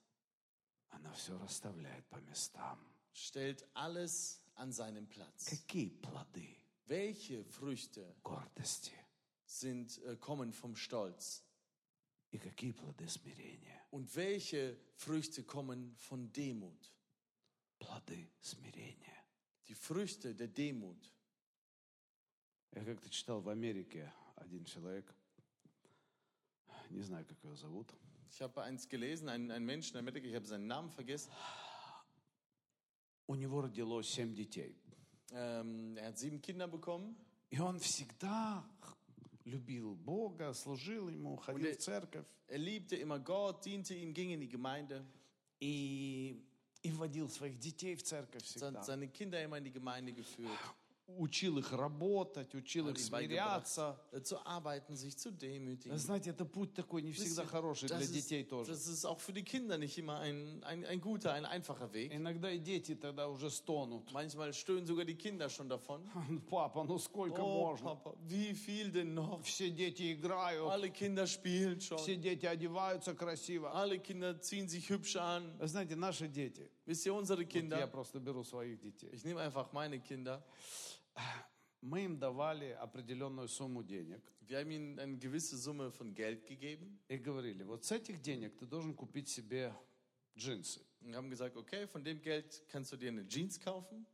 [0.91, 2.79] оно все расставляет по местам.
[3.13, 5.45] stellt alles an seinen Platz.
[5.47, 6.57] Какие плоды
[6.87, 8.93] Welche Früchte гордости
[9.45, 11.45] sind, äh, kommen vom Stolz?
[12.33, 13.87] и какие плоды смирения?
[13.91, 16.91] Und welche Früchte kommen von Demut?
[17.79, 19.25] Плоды смирения.
[19.69, 21.13] Die Früchte der Demut.
[22.75, 25.15] Я как-то читал в Америке один человек,
[26.89, 27.93] не знаю, как его зовут,
[28.31, 31.31] Ich habe eins gelesen, ein, ein Mensch in Amerika, ich habe seinen Namen vergessen.
[33.27, 34.81] у него родилось семь детей.
[35.33, 37.17] Ähm, er hat sieben Kinder bekommen
[37.51, 38.65] И он всегда
[39.45, 44.41] любил Бога, служил Ему, ходил в церковь Er liebte immer Gott, diente ihm, ging in
[44.41, 45.03] die Gemeinde,
[45.59, 46.37] и,
[46.83, 48.83] и вводил своих детей в церковь hat всегда.
[48.83, 50.59] seine Kinder immer in die Gemeinde geführt,
[51.10, 53.98] Учил их работать, учил их смиряться.
[54.12, 55.98] äh, zu arbeiten, sich zu demütigen.
[55.98, 58.72] Знаете, это путь такой не всегда хороший для детей тоже.
[58.72, 62.14] das ist auch für die Kinder nicht immer ein, ein, ein guter, ein einfacher Weg.
[62.14, 64.12] Иногда и дети тогда уже стонут.
[64.12, 66.02] Manchmal stöhnen sogar die Kinder schon davon.
[66.50, 67.96] Папа, ну сколько Oh, можно?
[67.96, 69.42] Papa, wie viel denn noch?
[69.44, 71.98] Все дети играют, Alle Kinder spielen schon.
[72.00, 73.72] все дети одеваются красиво.
[73.74, 75.56] Alle Kinder ziehen sich hübsch an.
[75.66, 79.40] Знаете, наши дети, Wisst ihr, unsere вот я Kinder, просто беру своих детей, ich nehme
[79.42, 80.44] einfach meine Kinder,
[81.81, 84.23] мы им давали определенную сумму денег
[84.53, 88.57] wir haben ihnen eine gewisse Summe von Geld gegeben и говорили, вот с этих денег
[88.59, 89.75] ты должен купить себе
[90.37, 90.85] джинсы.
[91.01, 94.07] und haben gesagt, okay, von dem Geld kannst du dir eine Jeans kaufen.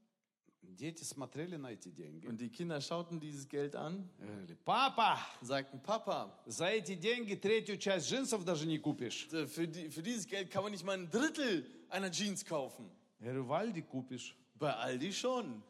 [0.60, 5.18] Дети смотрели на эти деньги Und die Kinder schauten dieses Geld an и говорили, папа,
[5.40, 9.28] und sagten, Papa, за эти деньги третью часть джинсов даже не купишь.
[9.32, 12.90] äh, für, die, für dieses Geld kann man nicht mal ein Drittel einer Jeans kaufen.
[13.20, 14.36] Я говорю, в Альди купишь.
[14.54, 15.62] Bei Aldi schon.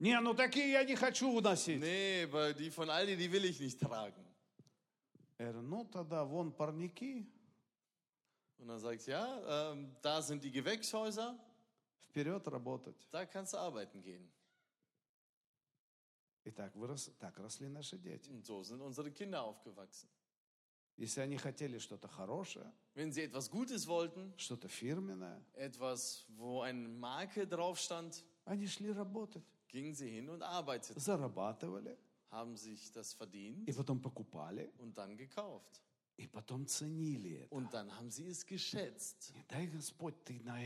[0.00, 1.80] Не, ну такие я не хочу уносить.
[1.80, 4.24] Nee, aber die von Aldi, die will ich nicht tragen.
[5.38, 7.26] Говорю, ну тогда вон парники,
[8.58, 11.38] Und dann sagst du, ja, ähm, da sind die Gewächshäuser,
[12.00, 12.96] вперед работать.
[13.10, 14.28] da kannst du arbeiten gehen.
[16.44, 18.30] И так, вырос, так росли наши дети.
[18.30, 20.08] Und so sind unsere Kinder aufgewachsen.
[20.96, 26.88] Если они хотели что-то хорошее, Wenn sie etwas Gutes wollten, что-то фирменное, etwas, wo eine
[26.88, 31.96] Marke drauf stand, они шли работать, gingen sie hin und arbeiteten, зарабатывали,
[32.30, 35.82] haben sich das verdient и потом покупали, und dann gekauft.
[36.16, 37.54] и потом ценили это.
[37.54, 39.32] Und dann haben sie es geschätzt.
[39.34, 40.58] Не дай Господь, ты на,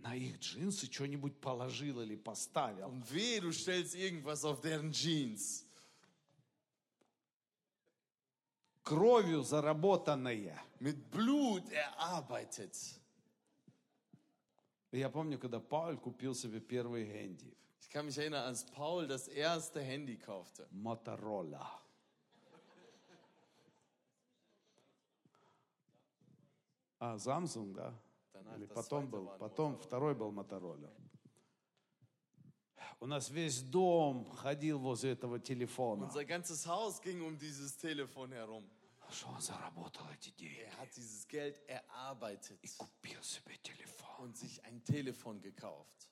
[0.00, 2.88] на их джинсы что-нибудь положил или поставил.
[2.88, 5.64] Und weh, du stellst irgendwas auf deren Jeans.
[8.88, 10.58] кровью заработанное.
[10.80, 12.74] mit Blut erarbeitet.
[14.90, 17.54] Я помню, когда Пауль купил себе первый Генди,
[17.87, 20.67] Ich kann mich erinnern, als Paul das erste Handy kaufte.
[20.71, 21.79] Моторола.
[26.99, 27.93] А, Samsung, да?
[28.31, 30.89] Danach Или das потом zweite был, war ein потом второй был Моторола.
[32.99, 36.05] У нас весь дом ходил возле этого телефона.
[36.05, 38.63] Unser ganzes Haus ging um dieses Telefon herum.
[39.11, 44.03] Что он заработал эти деньги Er hat dieses Geld erarbeitet и купил себе телефон.
[44.19, 46.07] und sich ein Telefon gekauft.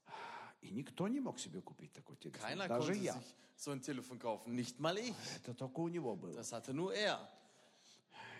[0.66, 2.40] И никто не мог себе купить такой телефон.
[2.50, 3.12] Keiner Даже konnte я.
[3.14, 5.14] sich so ein Telefon kaufen, nicht mal ich.
[5.36, 6.34] Это только у него было.
[6.34, 7.18] Das hatte nur er.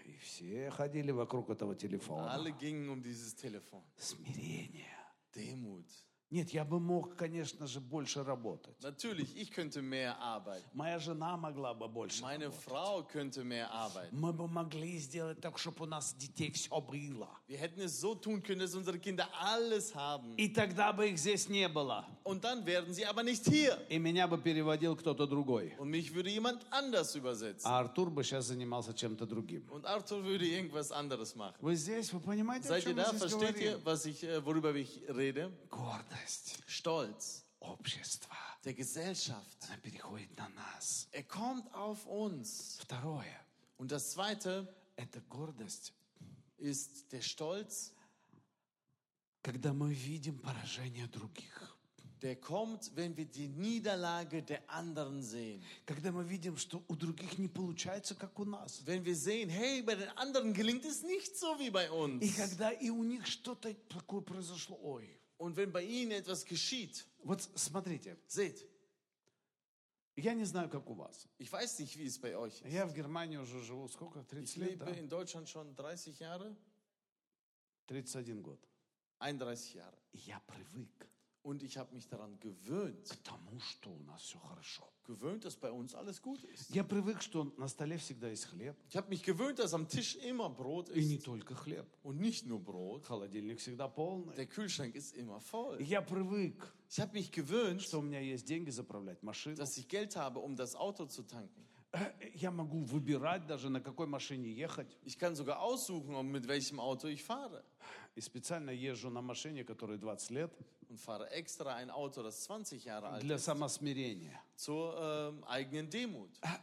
[0.05, 2.33] И все ходили вокруг этого телефона.
[2.35, 3.83] Alle gingen um dieses Telefon.
[3.99, 4.87] Смирение.
[5.35, 5.87] Demut.
[6.29, 8.75] Нет, я бы мог, конечно же, больше работать.
[8.83, 10.65] Natürlich, ich könnte mehr arbeiten.
[10.75, 12.65] Моя жена могла бы больше Meine работать.
[12.65, 14.09] Frau könnte mehr arbeiten.
[14.11, 17.29] Мы бы могли сделать так, чтобы у нас детей все было.
[17.47, 20.35] Wir hätten es so tun können, dass unsere Kinder alles haben.
[20.37, 22.05] И тогда бы их здесь не было.
[22.25, 23.79] Und dann wären sie aber nicht hier.
[23.89, 25.75] И меня бы переводил кто-то другой.
[25.79, 27.65] Und mich würde jemand anders übersetzen.
[27.71, 29.65] А Артур бы сейчас занимался чем-то другим.
[29.71, 31.55] Und Arthur würde irgendwas anderes machen.
[31.61, 33.09] Вы здесь, вы понимаете, о Seid ihr чем мы da?
[33.11, 33.63] здесь Versteht говорим?
[33.63, 35.53] ihr, was ich, äh, worüber ich rede?
[36.16, 38.36] Гордость Stolz общества.
[38.64, 39.58] der Gesellschaft.
[39.68, 41.08] Она переходит на нас.
[41.12, 42.78] Er kommt auf uns.
[42.80, 43.36] Второе.
[43.78, 45.94] Und das Zweite Это гордость,
[46.58, 47.92] ist der Stolz,
[49.42, 51.76] когда мы видим поражение других.
[52.22, 55.62] der kommt, wenn wir die Niederlage der anderen sehen.
[55.88, 58.82] Когда мы видим, что у других не получается, как у нас.
[58.86, 62.36] Wenn wir sehen, hey, bei den anderen gelingt es nicht so wie bei И uns.
[62.38, 64.78] когда и у них что-то такое произошло.
[64.84, 65.18] Ой.
[65.38, 68.68] Und wenn bei ihnen etwas geschieht, Вот смотрите, seht,
[70.16, 71.28] я не знаю, как у вас.
[71.40, 72.72] ich weiß nicht, wie es bei euch ist.
[72.72, 74.20] Я в Германии уже живу, сколько?
[74.22, 74.92] Ich 30 лет, lebe да?
[74.92, 76.56] in Deutschland schon 30 Jahre,
[77.88, 78.60] 31 год.
[79.20, 79.98] 31 Jahre.
[80.14, 81.08] И я привык
[81.46, 84.84] Und ich habe mich daran gewöhnt, к тому, что у нас все хорошо.
[85.08, 86.70] gewöhnt, dass bei uns alles gut ist.
[86.70, 88.76] Я привык, что на столе всегда есть хлеб.
[88.90, 91.26] Ich habe mich gewöhnt, dass am Tisch immer Brot И не ist.
[91.26, 91.88] только хлеб.
[92.04, 93.06] Und nicht nur Brot.
[93.06, 94.36] Холодильник всегда полный.
[94.36, 95.80] Der Kühlschrank ist immer voll.
[95.82, 99.56] И Я привык, Ich habe mich gewöhnt, что у меня есть деньги заправлять машину.
[99.56, 101.66] dass ich Geld habe, um das Auto zu tanken.
[101.97, 104.89] Э, Я могу выбирать даже, на какой машине ехать.
[105.05, 107.63] Ich kann sogar aussuchen, um mit welchem Auto ich fahre.
[108.15, 110.53] И специально езжу на машине, которой 20 лет,
[110.89, 114.39] Und fahre extra ein Auto, das 20 Jahre alt для самосмирения.
[114.57, 116.31] zur ähm, eigenen Demut.
[116.43, 116.61] А,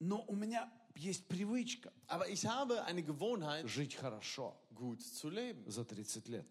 [0.00, 5.64] Но у меня есть привычка Aber ich habe eine Gewohnheit, жить хорошо gut zu leben.
[5.68, 6.46] за 30 лет.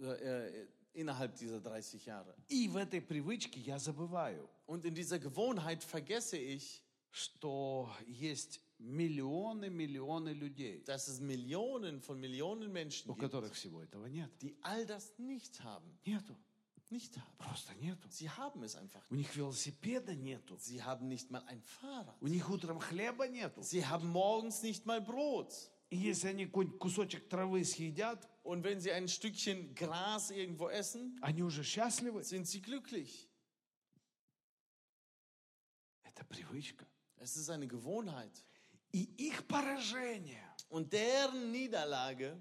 [0.00, 2.34] Äh, äh, innerhalb dieser 30 Jahre.
[2.48, 6.82] И в этой привычке я забываю, Und in dieser Gewohnheit vergesse ich,
[7.16, 13.82] что есть миллионы, миллионы людей, dass es Millionen von Millionen Menschen у gibt, которых всего
[13.82, 14.30] этого нет.
[14.42, 15.98] die all das nicht haben.
[16.04, 16.36] Нету.
[16.90, 17.36] Nicht haben.
[17.38, 18.06] Просто нету.
[18.10, 20.56] Sie haben es einfach У них велосипеда нету.
[20.58, 22.14] Sie haben nicht mal ein Fahrrad.
[22.20, 23.62] У них утром хлеба нету.
[23.62, 25.52] Sie haben morgens nicht mal Brot.
[25.88, 31.42] И если они кусочек травы съедят, Und wenn sie ein Stückchen Gras irgendwo essen, они
[31.42, 32.22] уже счастливы.
[32.22, 33.28] sind sie glücklich.
[36.04, 36.86] Это привычка.
[37.17, 38.43] Es ist eine Gewohnheit.
[38.93, 42.37] И их поражение, Und deren Niederlage,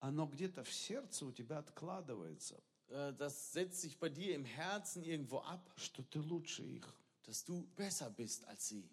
[0.00, 5.02] оно где-то в сердце у тебя откладывается, äh, das setzt sich bei dir im Herzen
[5.02, 6.86] irgendwo ab, что ты лучше их.
[7.24, 8.88] dass du besser bist als sie.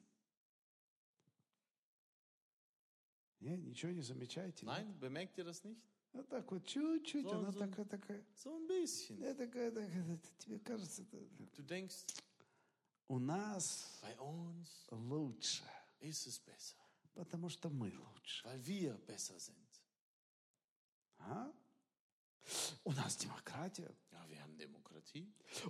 [3.42, 4.66] Не, ничего не замечаете?
[4.66, 4.76] нет?
[4.78, 5.80] Nein, bemerkt ihr das nicht?
[6.12, 7.60] Вот так вот чуть-чуть, So, она so.
[7.60, 8.26] такая, такая.
[8.36, 9.18] So ein bisschen.
[9.20, 11.18] Я такая, такая, тебе кажется, это-
[11.56, 12.06] Du denkst,
[13.09, 14.03] у нас
[14.91, 15.65] лучше,
[17.15, 18.49] потому что мы лучше.
[21.19, 21.53] А?
[22.85, 23.91] У нас демократия,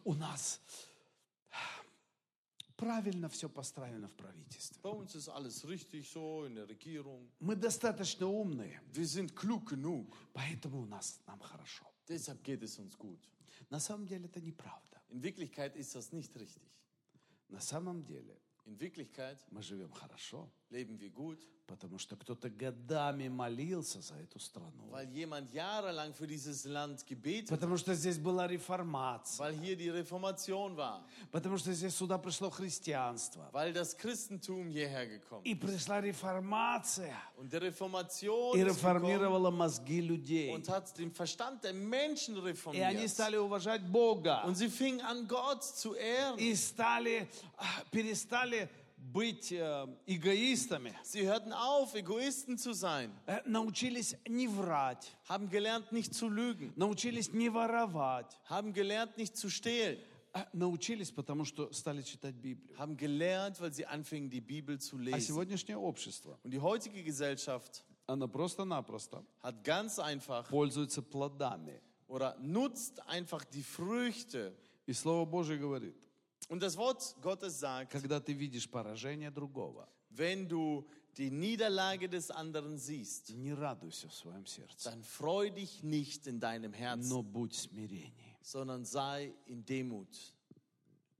[0.04, 0.60] у нас
[2.76, 4.80] правильно все построено в правительстве.
[4.82, 7.30] Bei uns ist alles richtig so in der Regierung.
[7.40, 10.12] Мы достаточно умные, Wir sind klug genug.
[10.32, 11.86] поэтому у нас нам хорошо.
[12.08, 13.20] Deshalb geht es uns gut.
[13.70, 15.00] На самом деле это неправда.
[15.10, 16.70] In Wirklichkeit ist das nicht richtig.
[17.48, 23.28] На самом деле In Wirklichkeit мы живем хорошо, leben wir gut, потому что кто-то годами
[23.28, 24.90] молился за эту страну.
[24.90, 29.38] weil jemand jahrelang für dieses Land gebetet Потому что здесь была реформация.
[29.46, 31.02] weil hier die Reformation war,
[31.32, 33.48] Потому что здесь сюда пришло христианство.
[33.52, 37.16] weil das Christentum hierher gekommen И пришла реформация.
[37.38, 40.52] Und die Reformation И реформировала мозги людей.
[40.54, 42.50] und hat den Verstand der Menschen И они
[43.04, 43.08] reformiert.
[43.10, 44.42] стали уважать Бога.
[44.44, 46.38] Und sie fingen an, Gott zu ehren.
[46.38, 48.68] И стали, а, перестали
[49.03, 55.91] быть э, эгоистами, Sie hörten auf, Egoisten zu sein, э, научились не врать, haben gelernt,
[55.91, 59.97] nicht zu lügen, научились не воровать, haben gelernt, nicht zu stehlen,
[60.33, 62.77] а научились, потому что стали читать Библию.
[62.77, 65.21] haben gelernt, weil sie anfingen, die Bibel zu А lesen.
[65.21, 71.79] сегодняшнее общество, Und die heutige Gesellschaft оно просто-напросто hat ganz einfach пользуется плодами.
[72.07, 74.53] oder nutzt einfach die Früchte.
[74.87, 75.95] И Слово Божье говорит,
[76.49, 82.31] Und das Wort Gottes sagt, когда ты видишь поражение другого, wenn du die Niederlage des
[82.31, 87.21] anderen siehst, не радуйся в своем сердце, dann freu dich nicht in deinem Herzen, но
[87.21, 88.37] будь смирение.
[88.41, 90.33] sondern sei in Demut.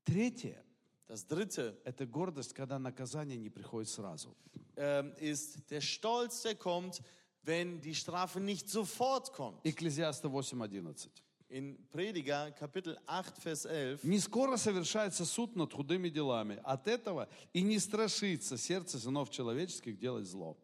[0.06, 0.64] Третье
[1.08, 4.36] Das dritte – это гордость, когда наказание не приходит сразу.
[4.78, 7.02] ähm, ist der Stolz, der kommt,
[7.44, 9.60] wenn die Strafe nicht sofort kommt.
[9.66, 11.10] Экклезиаста 8.11.
[11.54, 14.04] In Prediger Kapitel 8, Vers 11.
[14.04, 16.62] Не скоро совершается суд над худыми делами.
[16.64, 20.58] От этого и не страшится сердце сынов человеческих делать зло.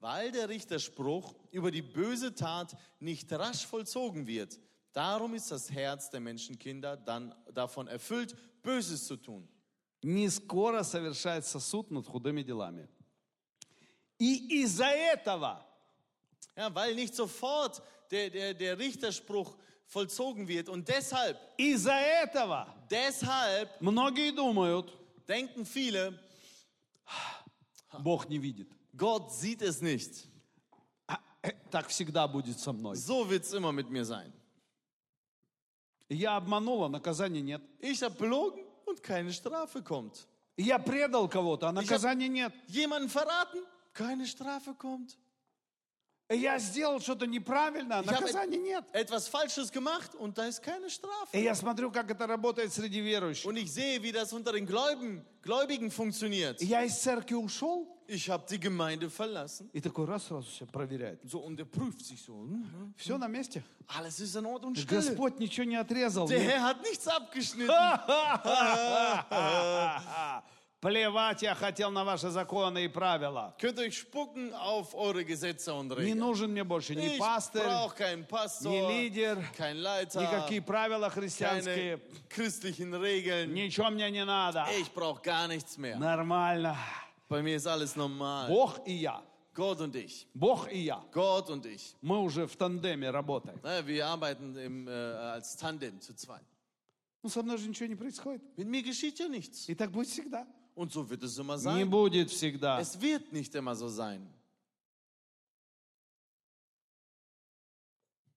[0.00, 4.58] Weil der Richterspruch über die böse Tat nicht rasch vollzogen wird,
[4.94, 9.46] darum ist das Herz der Menschenkinder dann davon erfüllt, Böses zu tun.
[10.02, 12.88] Не скоро совершается суд над худыми делами.
[14.18, 15.64] И из-за этого
[16.56, 19.56] Ja, weil nicht sofort der, der, der Richterspruch
[19.87, 20.69] vollzogen wird.
[20.69, 24.93] Und deshalb, из-за этого deshalb многие думают,
[25.27, 26.13] denken viele,
[27.99, 28.69] Бог не видит.
[28.95, 30.27] Gott sieht es nicht.
[31.07, 32.95] А, э, Так всегда будет со мной.
[32.95, 34.33] So wird es immer mit mir sein.
[36.09, 37.61] Я обманула, наказания нет.
[37.79, 40.27] Ich habe belogen und keine Strafe kommt.
[40.55, 42.53] Я предал кого-то, а наказания нет.
[42.67, 43.61] Jemanden verraten,
[43.93, 45.17] keine Strafe kommt.
[46.29, 48.83] Я сделал что-то неправильно, а наказания нет.
[48.91, 51.29] etwas Falsches gemacht und da ist keine Strafe.
[51.31, 53.45] И я смотрю, как это работает среди верующих.
[53.45, 56.61] Und ich sehe, wie das unter den Gläubigen, Gläubigen funktioniert.
[56.61, 59.69] Я из церкви ушел, Ich habe die Gemeinde verlassen.
[59.73, 61.19] и такой раз сразу все проверяет.
[61.23, 62.33] So, und er prüft sich so.
[62.33, 63.63] hm, Все на месте.
[63.87, 64.99] Alles ist in Ort und Stille.
[65.01, 66.27] Господь ничего не отрезал.
[66.27, 67.71] Der Herr hat nichts abgeschnitten.
[70.87, 73.53] Плевать я хотел на ваши законы и правила.
[73.59, 77.95] Könnt euch spucken auf eure Gesetze und Не нужен мне больше ни Ich пастырь, brauche
[77.97, 79.37] keinen Pastor, ни лидер,
[79.73, 81.97] Leiter, никакие правила христианские.
[81.97, 83.53] keine christlichen Regeln.
[83.53, 84.65] Ничего мне не надо.
[84.79, 85.97] Ich brauche gar nichts mehr.
[85.97, 86.77] Нормально.
[87.27, 88.47] Bei mir ist alles normal.
[88.47, 89.21] Бог и я.
[89.53, 90.25] Gott und ich.
[90.33, 91.03] Бог и я.
[91.11, 91.95] Gott und ich.
[92.01, 93.59] Мы уже в тандеме работаем.
[93.61, 96.45] Naja, wir arbeiten im, äh, als Tandem zu zweit.
[97.23, 98.41] Ну, со мной же ничего не происходит.
[98.55, 99.67] Mit mir geschieht ja nichts.
[99.67, 100.47] И так будет всегда.
[100.77, 101.89] Und so wird es immer Не sein.
[101.89, 102.79] будет всегда.
[102.79, 104.21] Es wird nicht immer so sein.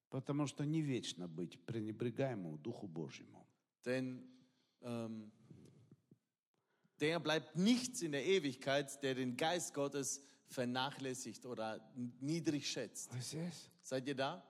[0.08, 3.46] Потому что не вечно быть пренебрегаемому Духу Божьему.
[3.84, 4.26] Denn
[4.80, 5.30] ähm,
[6.98, 11.78] der bleibt nichts in der Ewigkeit, der den Geist Gottes vernachlässigt oder
[12.20, 13.10] niedrig schätzt.
[13.82, 14.42] Seid ihr da?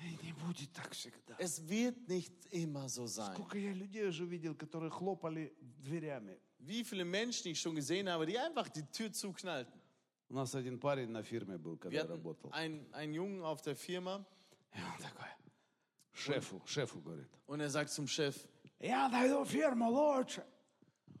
[0.00, 1.36] И Не будет так всегда.
[1.38, 3.34] Es wird nicht immer so sein.
[3.36, 6.36] Сколько я людей уже видел, которые хлопали дверями.
[6.63, 9.79] Wie viele Menschen ich schon gesehen habe, die einfach die Tür zuknallten.
[10.29, 12.51] У нас один парень на фирме был, когда Wir я hatten работал.
[12.53, 14.23] einen, einen Jungen auf der Firma
[14.75, 15.27] И он такой,
[16.13, 18.35] шефу, шефу говорит, und er sagt zum Chef,
[18.79, 20.45] я найду фирму лучше,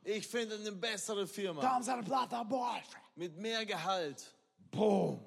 [0.03, 2.97] ich finde eine bessere Firma там зарплата больше.
[3.15, 4.35] mit mehr Gehalt
[4.71, 5.25] Бум!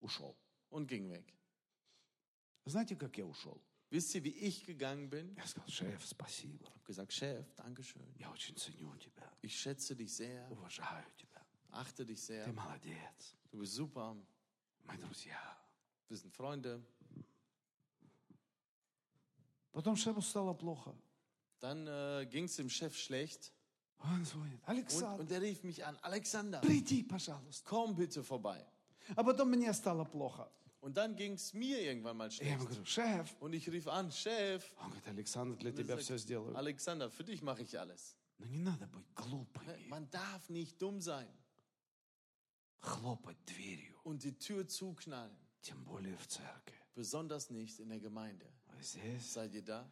[0.00, 0.36] Ушел.
[0.70, 1.24] und ging weg.
[2.66, 3.60] Знаете, как я ушел?
[3.90, 5.34] Wisst ihr, wie ich gegangen bin?
[5.36, 6.64] Я сказал, шеф, спасибо.
[6.64, 8.02] Ich habe gesagt, Chef, Dankeschön.
[8.18, 11.40] Я очень ценю тебя, Ich schätze dich sehr, уважаю тебя.
[11.70, 12.44] achte dich sehr.
[12.44, 13.34] Ты молодец.
[13.50, 14.16] Du bist super.
[14.84, 15.38] Мы друзья.
[16.08, 16.82] Wir sind Freunde.
[19.72, 20.94] Потом шефу стало плохо.
[21.60, 23.52] Dann äh, ging es dem Chef schlecht
[23.98, 24.60] Он звонит.
[24.62, 27.68] und, Александр, und er rief mich an, Alexander, приди, пожалуйста.
[27.68, 28.64] komm bitte vorbei.
[29.16, 30.50] А потом мне стало плохо.
[30.86, 32.70] Und dann ging es mir irgendwann mal И я ему schlecht.
[32.70, 33.36] говорю, шеф.
[33.40, 36.56] Und ich rief an, Chef, Он говорит, Александр, для Und er тебя sagt, все сделаю.
[36.56, 38.16] Alexander, für dich mache ich alles.
[38.38, 39.86] Но не надо быть глупыми.
[39.88, 41.28] Man darf nicht dumm sein
[42.80, 43.94] Хлопать дверью.
[44.04, 45.36] und die Tür zuknallen.
[45.62, 46.74] Тем более в церкви.
[46.96, 48.44] Besonders nicht in der Gemeinde.
[48.66, 49.88] А здесь Seid ihr da?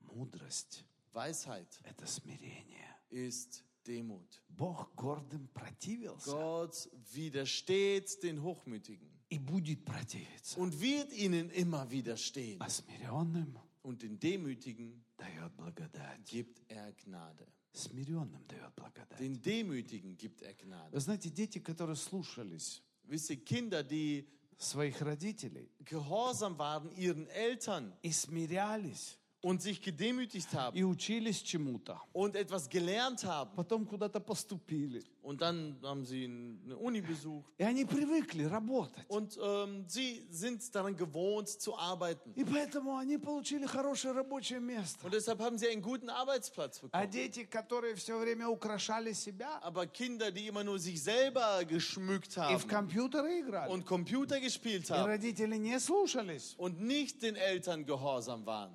[0.00, 2.88] мудрость Weisheit – это смирение.
[3.10, 4.40] ist Demut.
[4.48, 10.57] Бог гордым противился Gott widersteht den Hochmütigen И будет противиться.
[10.59, 12.61] und wird ihnen immer widerstehen.
[12.61, 16.23] А смиренным Und den Demütigen дает благодать.
[16.25, 17.47] gibt er Gnade.
[17.73, 19.19] Смиренным дает благодать.
[19.19, 20.99] Den Demütigen gibt er Вы Gnade.
[20.99, 28.11] знаете, дети, которые слушались Wisst ihr, Kinder, die своих родителей gehorsam waren ihren Eltern и
[28.11, 32.00] смирялись, und sich gedemütigt haben и учились чему-то.
[32.12, 33.50] und etwas gelernt haben.
[33.56, 35.02] Потом куда-то поступили.
[35.20, 37.52] Und dann haben sie eine Uni besucht.
[37.58, 39.04] И они привыкли работать.
[39.08, 42.32] Und ähm, sie sind daran gewohnt zu arbeiten.
[42.36, 45.04] И поэтому они получили хорошее рабочее место.
[45.04, 47.10] Und deshalb haben sie einen guten Arbeitsplatz А bekommen.
[47.10, 52.56] дети, которые все время украшали себя Aber Kinder, die immer nur sich selber geschmückt и
[52.56, 57.34] в haben компьютеры играли, und Computer gespielt и haben родители не слушались, und nicht den
[57.34, 58.72] Eltern gehorsam waren,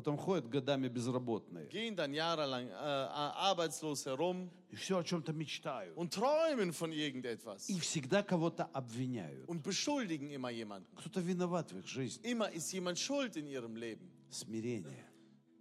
[0.00, 1.68] потом ходят годами безработные.
[1.68, 5.96] gehen dann jahrelang äh, arbeitslos herum И все о чем-то мечтают.
[5.96, 9.48] und träumen von irgendetwas И всегда кого-то обвиняют.
[9.48, 10.86] und beschuldigen immer jemanden.
[10.96, 12.22] Кто-то виноват в их жизни.
[12.24, 14.10] Immer ist jemand schuld in ihrem Leben.
[14.30, 15.04] Смирение.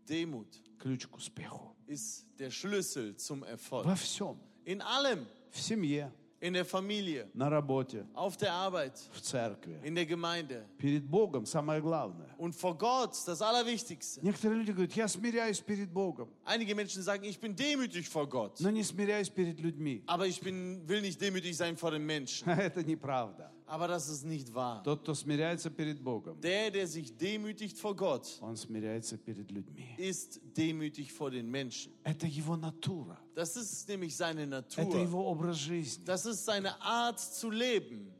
[0.07, 0.47] Demut
[0.79, 1.75] Ключ к успеху.
[1.87, 3.85] ist der Schlüssel zum Erfolg.
[3.85, 4.39] Во всем.
[4.65, 9.78] In allem, В семье, in der Familie, на работе, auf der Arbeit, в церкви.
[9.82, 12.28] in der Gemeinde Перед Богом самое главное.
[12.36, 14.20] und vor Gott das Allerwichtigste.
[14.22, 18.60] Некоторые люди говорят, я смиряюсь перед Богом, Einige Menschen sagen, ich bin demütig vor Gott,
[18.60, 20.02] но не смиряюсь перед людьми.
[20.06, 22.46] aber ich bin, will nicht demütig sein vor den Menschen.
[22.48, 23.50] Это неправда.
[23.68, 24.82] Aber das ist nicht wahr.
[24.82, 29.94] Тот, кто смиряется перед Богом, Der, der sich demütigt vor Gott, он смиряется перед людьми.
[29.98, 31.92] ist demütig vor den Menschen.
[32.04, 33.18] Это его натура.
[33.34, 34.50] Das ist nämlich seine Это
[34.82, 34.96] Natur.
[35.00, 36.04] его образ жизни.
[36.04, 38.12] Das ist seine Art zu leben.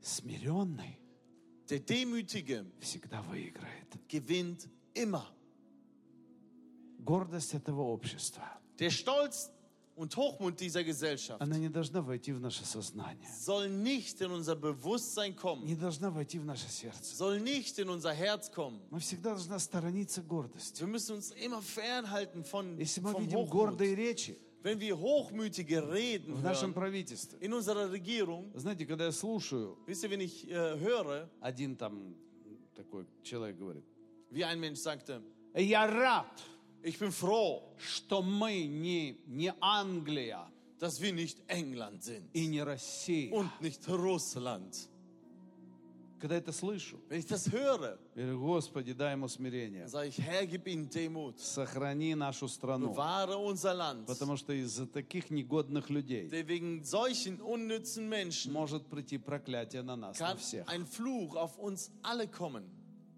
[0.00, 0.98] Смиренный
[1.68, 3.98] Der Demütige всегда выиграет.
[4.08, 5.26] gewinnt immer.
[7.04, 8.44] Гордость этого общества,
[8.78, 9.50] Der Stolz
[9.97, 14.55] und Hochmut dieser Gesellschaft она не должна войти в наше сознание, soll nicht in unser
[14.55, 17.15] Bewusstsein kommen, не должна войти в наше сердце.
[17.15, 18.79] soll nicht in unser Herz kommen.
[18.91, 20.81] Мы всегда должна сторониться гордости.
[20.81, 23.49] Wir müssen uns immer fernhalten von, Если мы vom видим Hochmut.
[23.49, 29.05] гордые речи Wenn wir hochmütige Reden в нашем hören, правительстве, in unserer Regierung, знаете, когда
[29.05, 32.15] я слушаю, wisst ihr, wenn ich äh, höre, один там
[32.75, 33.85] такой человек говорит,
[34.29, 35.21] wie ein Mensch sagte,
[35.55, 36.43] я рад,
[36.86, 40.46] ich bin froh, что мы не, не Англия
[40.78, 43.32] dass wir nicht England sind и не Россия.
[43.32, 44.88] und nicht Russland.
[46.18, 49.82] Когда я это слышу, Wenn ich das höre, я говорю, Господи, дай ему смирение.
[49.82, 51.38] dann sage ich, Herr, gib ihnen Demut.
[51.40, 52.90] Сохрани нашу страну.
[52.90, 54.06] Bewahre unser Land.
[54.06, 59.96] Потому что из-за таких негодных людей Denn wegen solchen unnützen Menschen может прийти проклятие на
[59.96, 60.66] нас, на kann всех.
[60.68, 62.64] ein Fluch auf uns alle kommen.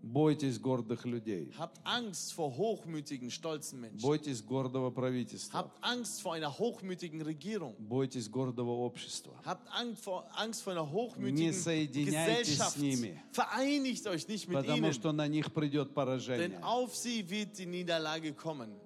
[0.05, 1.51] Бойтесь гордых людей.
[1.57, 4.03] Habt Angst vor hochmütigen, stolzen Menschen.
[4.03, 5.61] Бойтесь гордого правительства.
[5.61, 7.75] Habt Angst vor einer hochmütigen Regierung.
[7.79, 9.33] Бойтесь гордого общества.
[9.47, 12.77] Habt Angst vor, Angst vor einer Не hochmütigen соединяйтесь Gesellschaft.
[12.77, 13.19] с ними.
[13.33, 16.61] Vereinigt euch nicht mit Потому ihnen, что на них придет denn поражение.
[16.63, 18.77] auf sie wird die Niederlage kommen.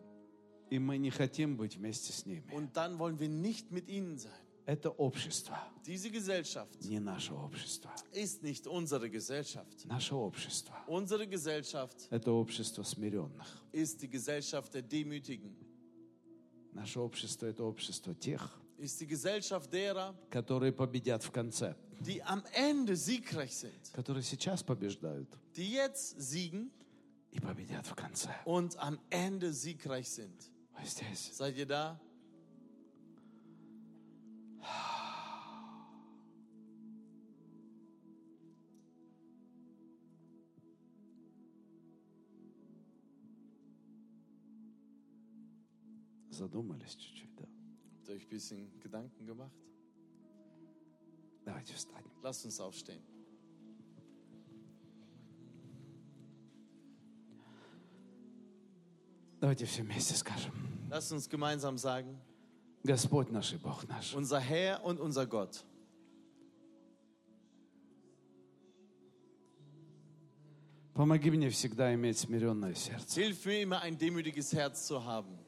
[0.70, 2.44] И мы не хотим быть вместе с ними.
[2.52, 4.30] Und dann wollen wir nicht mit ihnen sein.
[4.65, 7.91] Это общество, Diese Gesellschaft не наше общество.
[8.13, 9.85] ist nicht unsere Gesellschaft.
[9.85, 13.45] Наше общество Unsere Gesellschaft– это общество смиренных.
[13.73, 15.53] ist die Gesellschaft der Demütigen,
[16.73, 18.41] Наше общество– это общество тех,
[18.77, 24.63] ist die Gesellschaft derer, которые победят в конце, die am Ende siegreich sind, которые сейчас
[24.63, 26.71] побеждают die jetzt siegen
[27.31, 28.29] и победят в конце.
[28.45, 30.49] und am Ende siegreich sind.
[31.33, 31.99] Seid ihr da?
[46.32, 47.44] Задумались чуть-чуть, да?
[47.44, 49.56] Habt ihr euch ein bisschen Gedanken gemacht?
[51.44, 52.10] Давайте встанем.
[52.22, 53.02] Lasst uns aufstehen.
[59.40, 60.52] Давайте все вместе скажем.
[60.90, 62.18] Lasst uns gemeinsam sagen,
[62.82, 65.64] Господь наш и Бог наш, unser Herr und unser Gott,
[70.94, 73.20] помоги мне всегда иметь смиренное сердце.
[73.20, 75.38] hilf mir immer ein demütiges Herz zu haben.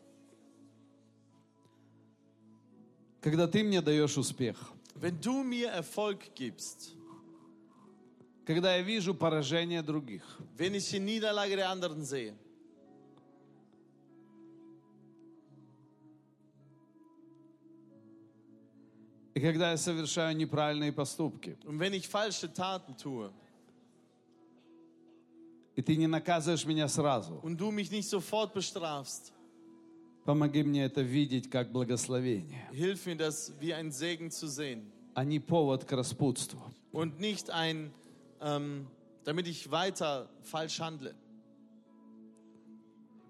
[3.26, 4.56] Когда Ты мне даешь успех,
[4.94, 6.94] Wenn du mir Erfolg gibst,
[8.46, 10.22] когда я вижу поражение других,
[10.56, 12.36] wenn ich die Niederlage der anderen sehe,
[19.34, 23.32] и когда я совершаю неправильные поступки, und wenn ich falsche Taten tue
[25.76, 29.34] и Ты не наказываешь меня сразу, und du mich nicht sofort bestrafst,
[30.25, 35.25] помоги мне это видеть как благословение, hilf mir das wie ein Segen zu sehen а
[35.25, 36.61] не повод к распутству.
[36.93, 37.93] und nicht ein,
[38.41, 38.87] ähm,
[39.25, 41.15] damit ich weiter falsch handle.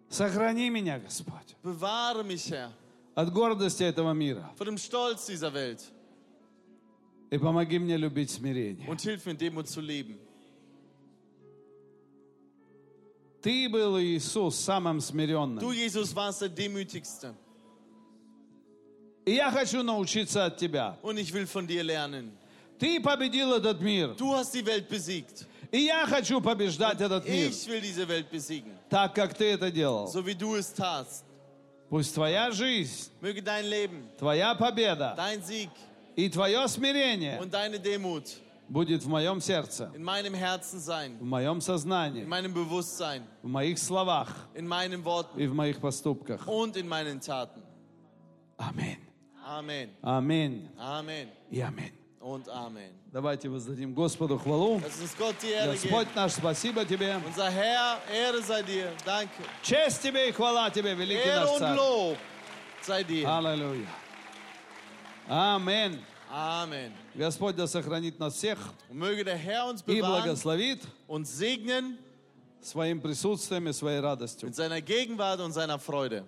[0.09, 2.72] Сохрани меня, Господь, Bewahre mich, Herr,
[3.14, 5.80] от гордости этого мира vor dem Stolz dieser Welt
[7.30, 8.88] и помоги мне любить смирение.
[8.88, 10.18] und hilf mir, Demut zu leben.
[13.46, 15.60] Ты был, Иисус, самым смиренным.
[15.60, 17.36] Du, Jesus, warst der Demütigste.
[19.24, 20.98] И я хочу научиться от Тебя.
[21.04, 22.32] Und ich will von dir lernen.
[22.80, 24.16] Ты победил этот мир.
[24.16, 25.46] Du hast die Welt besiegt.
[25.72, 28.72] И я хочу побеждать этот мир, Ich will diese Welt besiegen.
[28.89, 30.08] так как Ты это делал.
[30.08, 31.24] So wie du es tatst.
[31.88, 35.70] Пусть Твоя жизнь, Möge dein Leben, Твоя победа dein Sieg
[36.16, 38.26] и Твое смирение und deine Demut
[38.70, 43.47] будет в моем сердце, in meinem Herzen sein, в моем in сознании, meinem Bewusstsein, в
[43.47, 46.47] моих словах in meinen Worten и в моих поступках.
[46.47, 47.61] und in meinen Taten.
[48.57, 48.99] Аминь.
[50.01, 51.30] Аминь Amen.
[51.51, 51.91] и аминь.
[52.20, 52.91] Und Amen.
[53.11, 54.80] Давайте воздадим Господу хвалу.
[54.80, 57.22] Господь наш, спасибо Тебе.
[57.24, 58.91] Unser Herr, Ehre sei dir.
[59.05, 59.43] Danke.
[59.61, 61.78] Честь Тебе и хвала Тебе, великий Ehre наш Царь.
[61.78, 62.18] Lob
[62.82, 63.26] sei dir.
[63.28, 63.88] Аллилуйя.
[65.28, 66.01] Аминь.
[66.32, 67.05] Amen.
[67.18, 68.57] Господь да сохранит нас всех
[68.89, 71.97] Und möge der Herr uns и bewahren, благословит uns segnen
[72.61, 74.47] своим присутствием и своей радостью.
[74.47, 76.26] mit seiner Gegenwart und seiner Freude.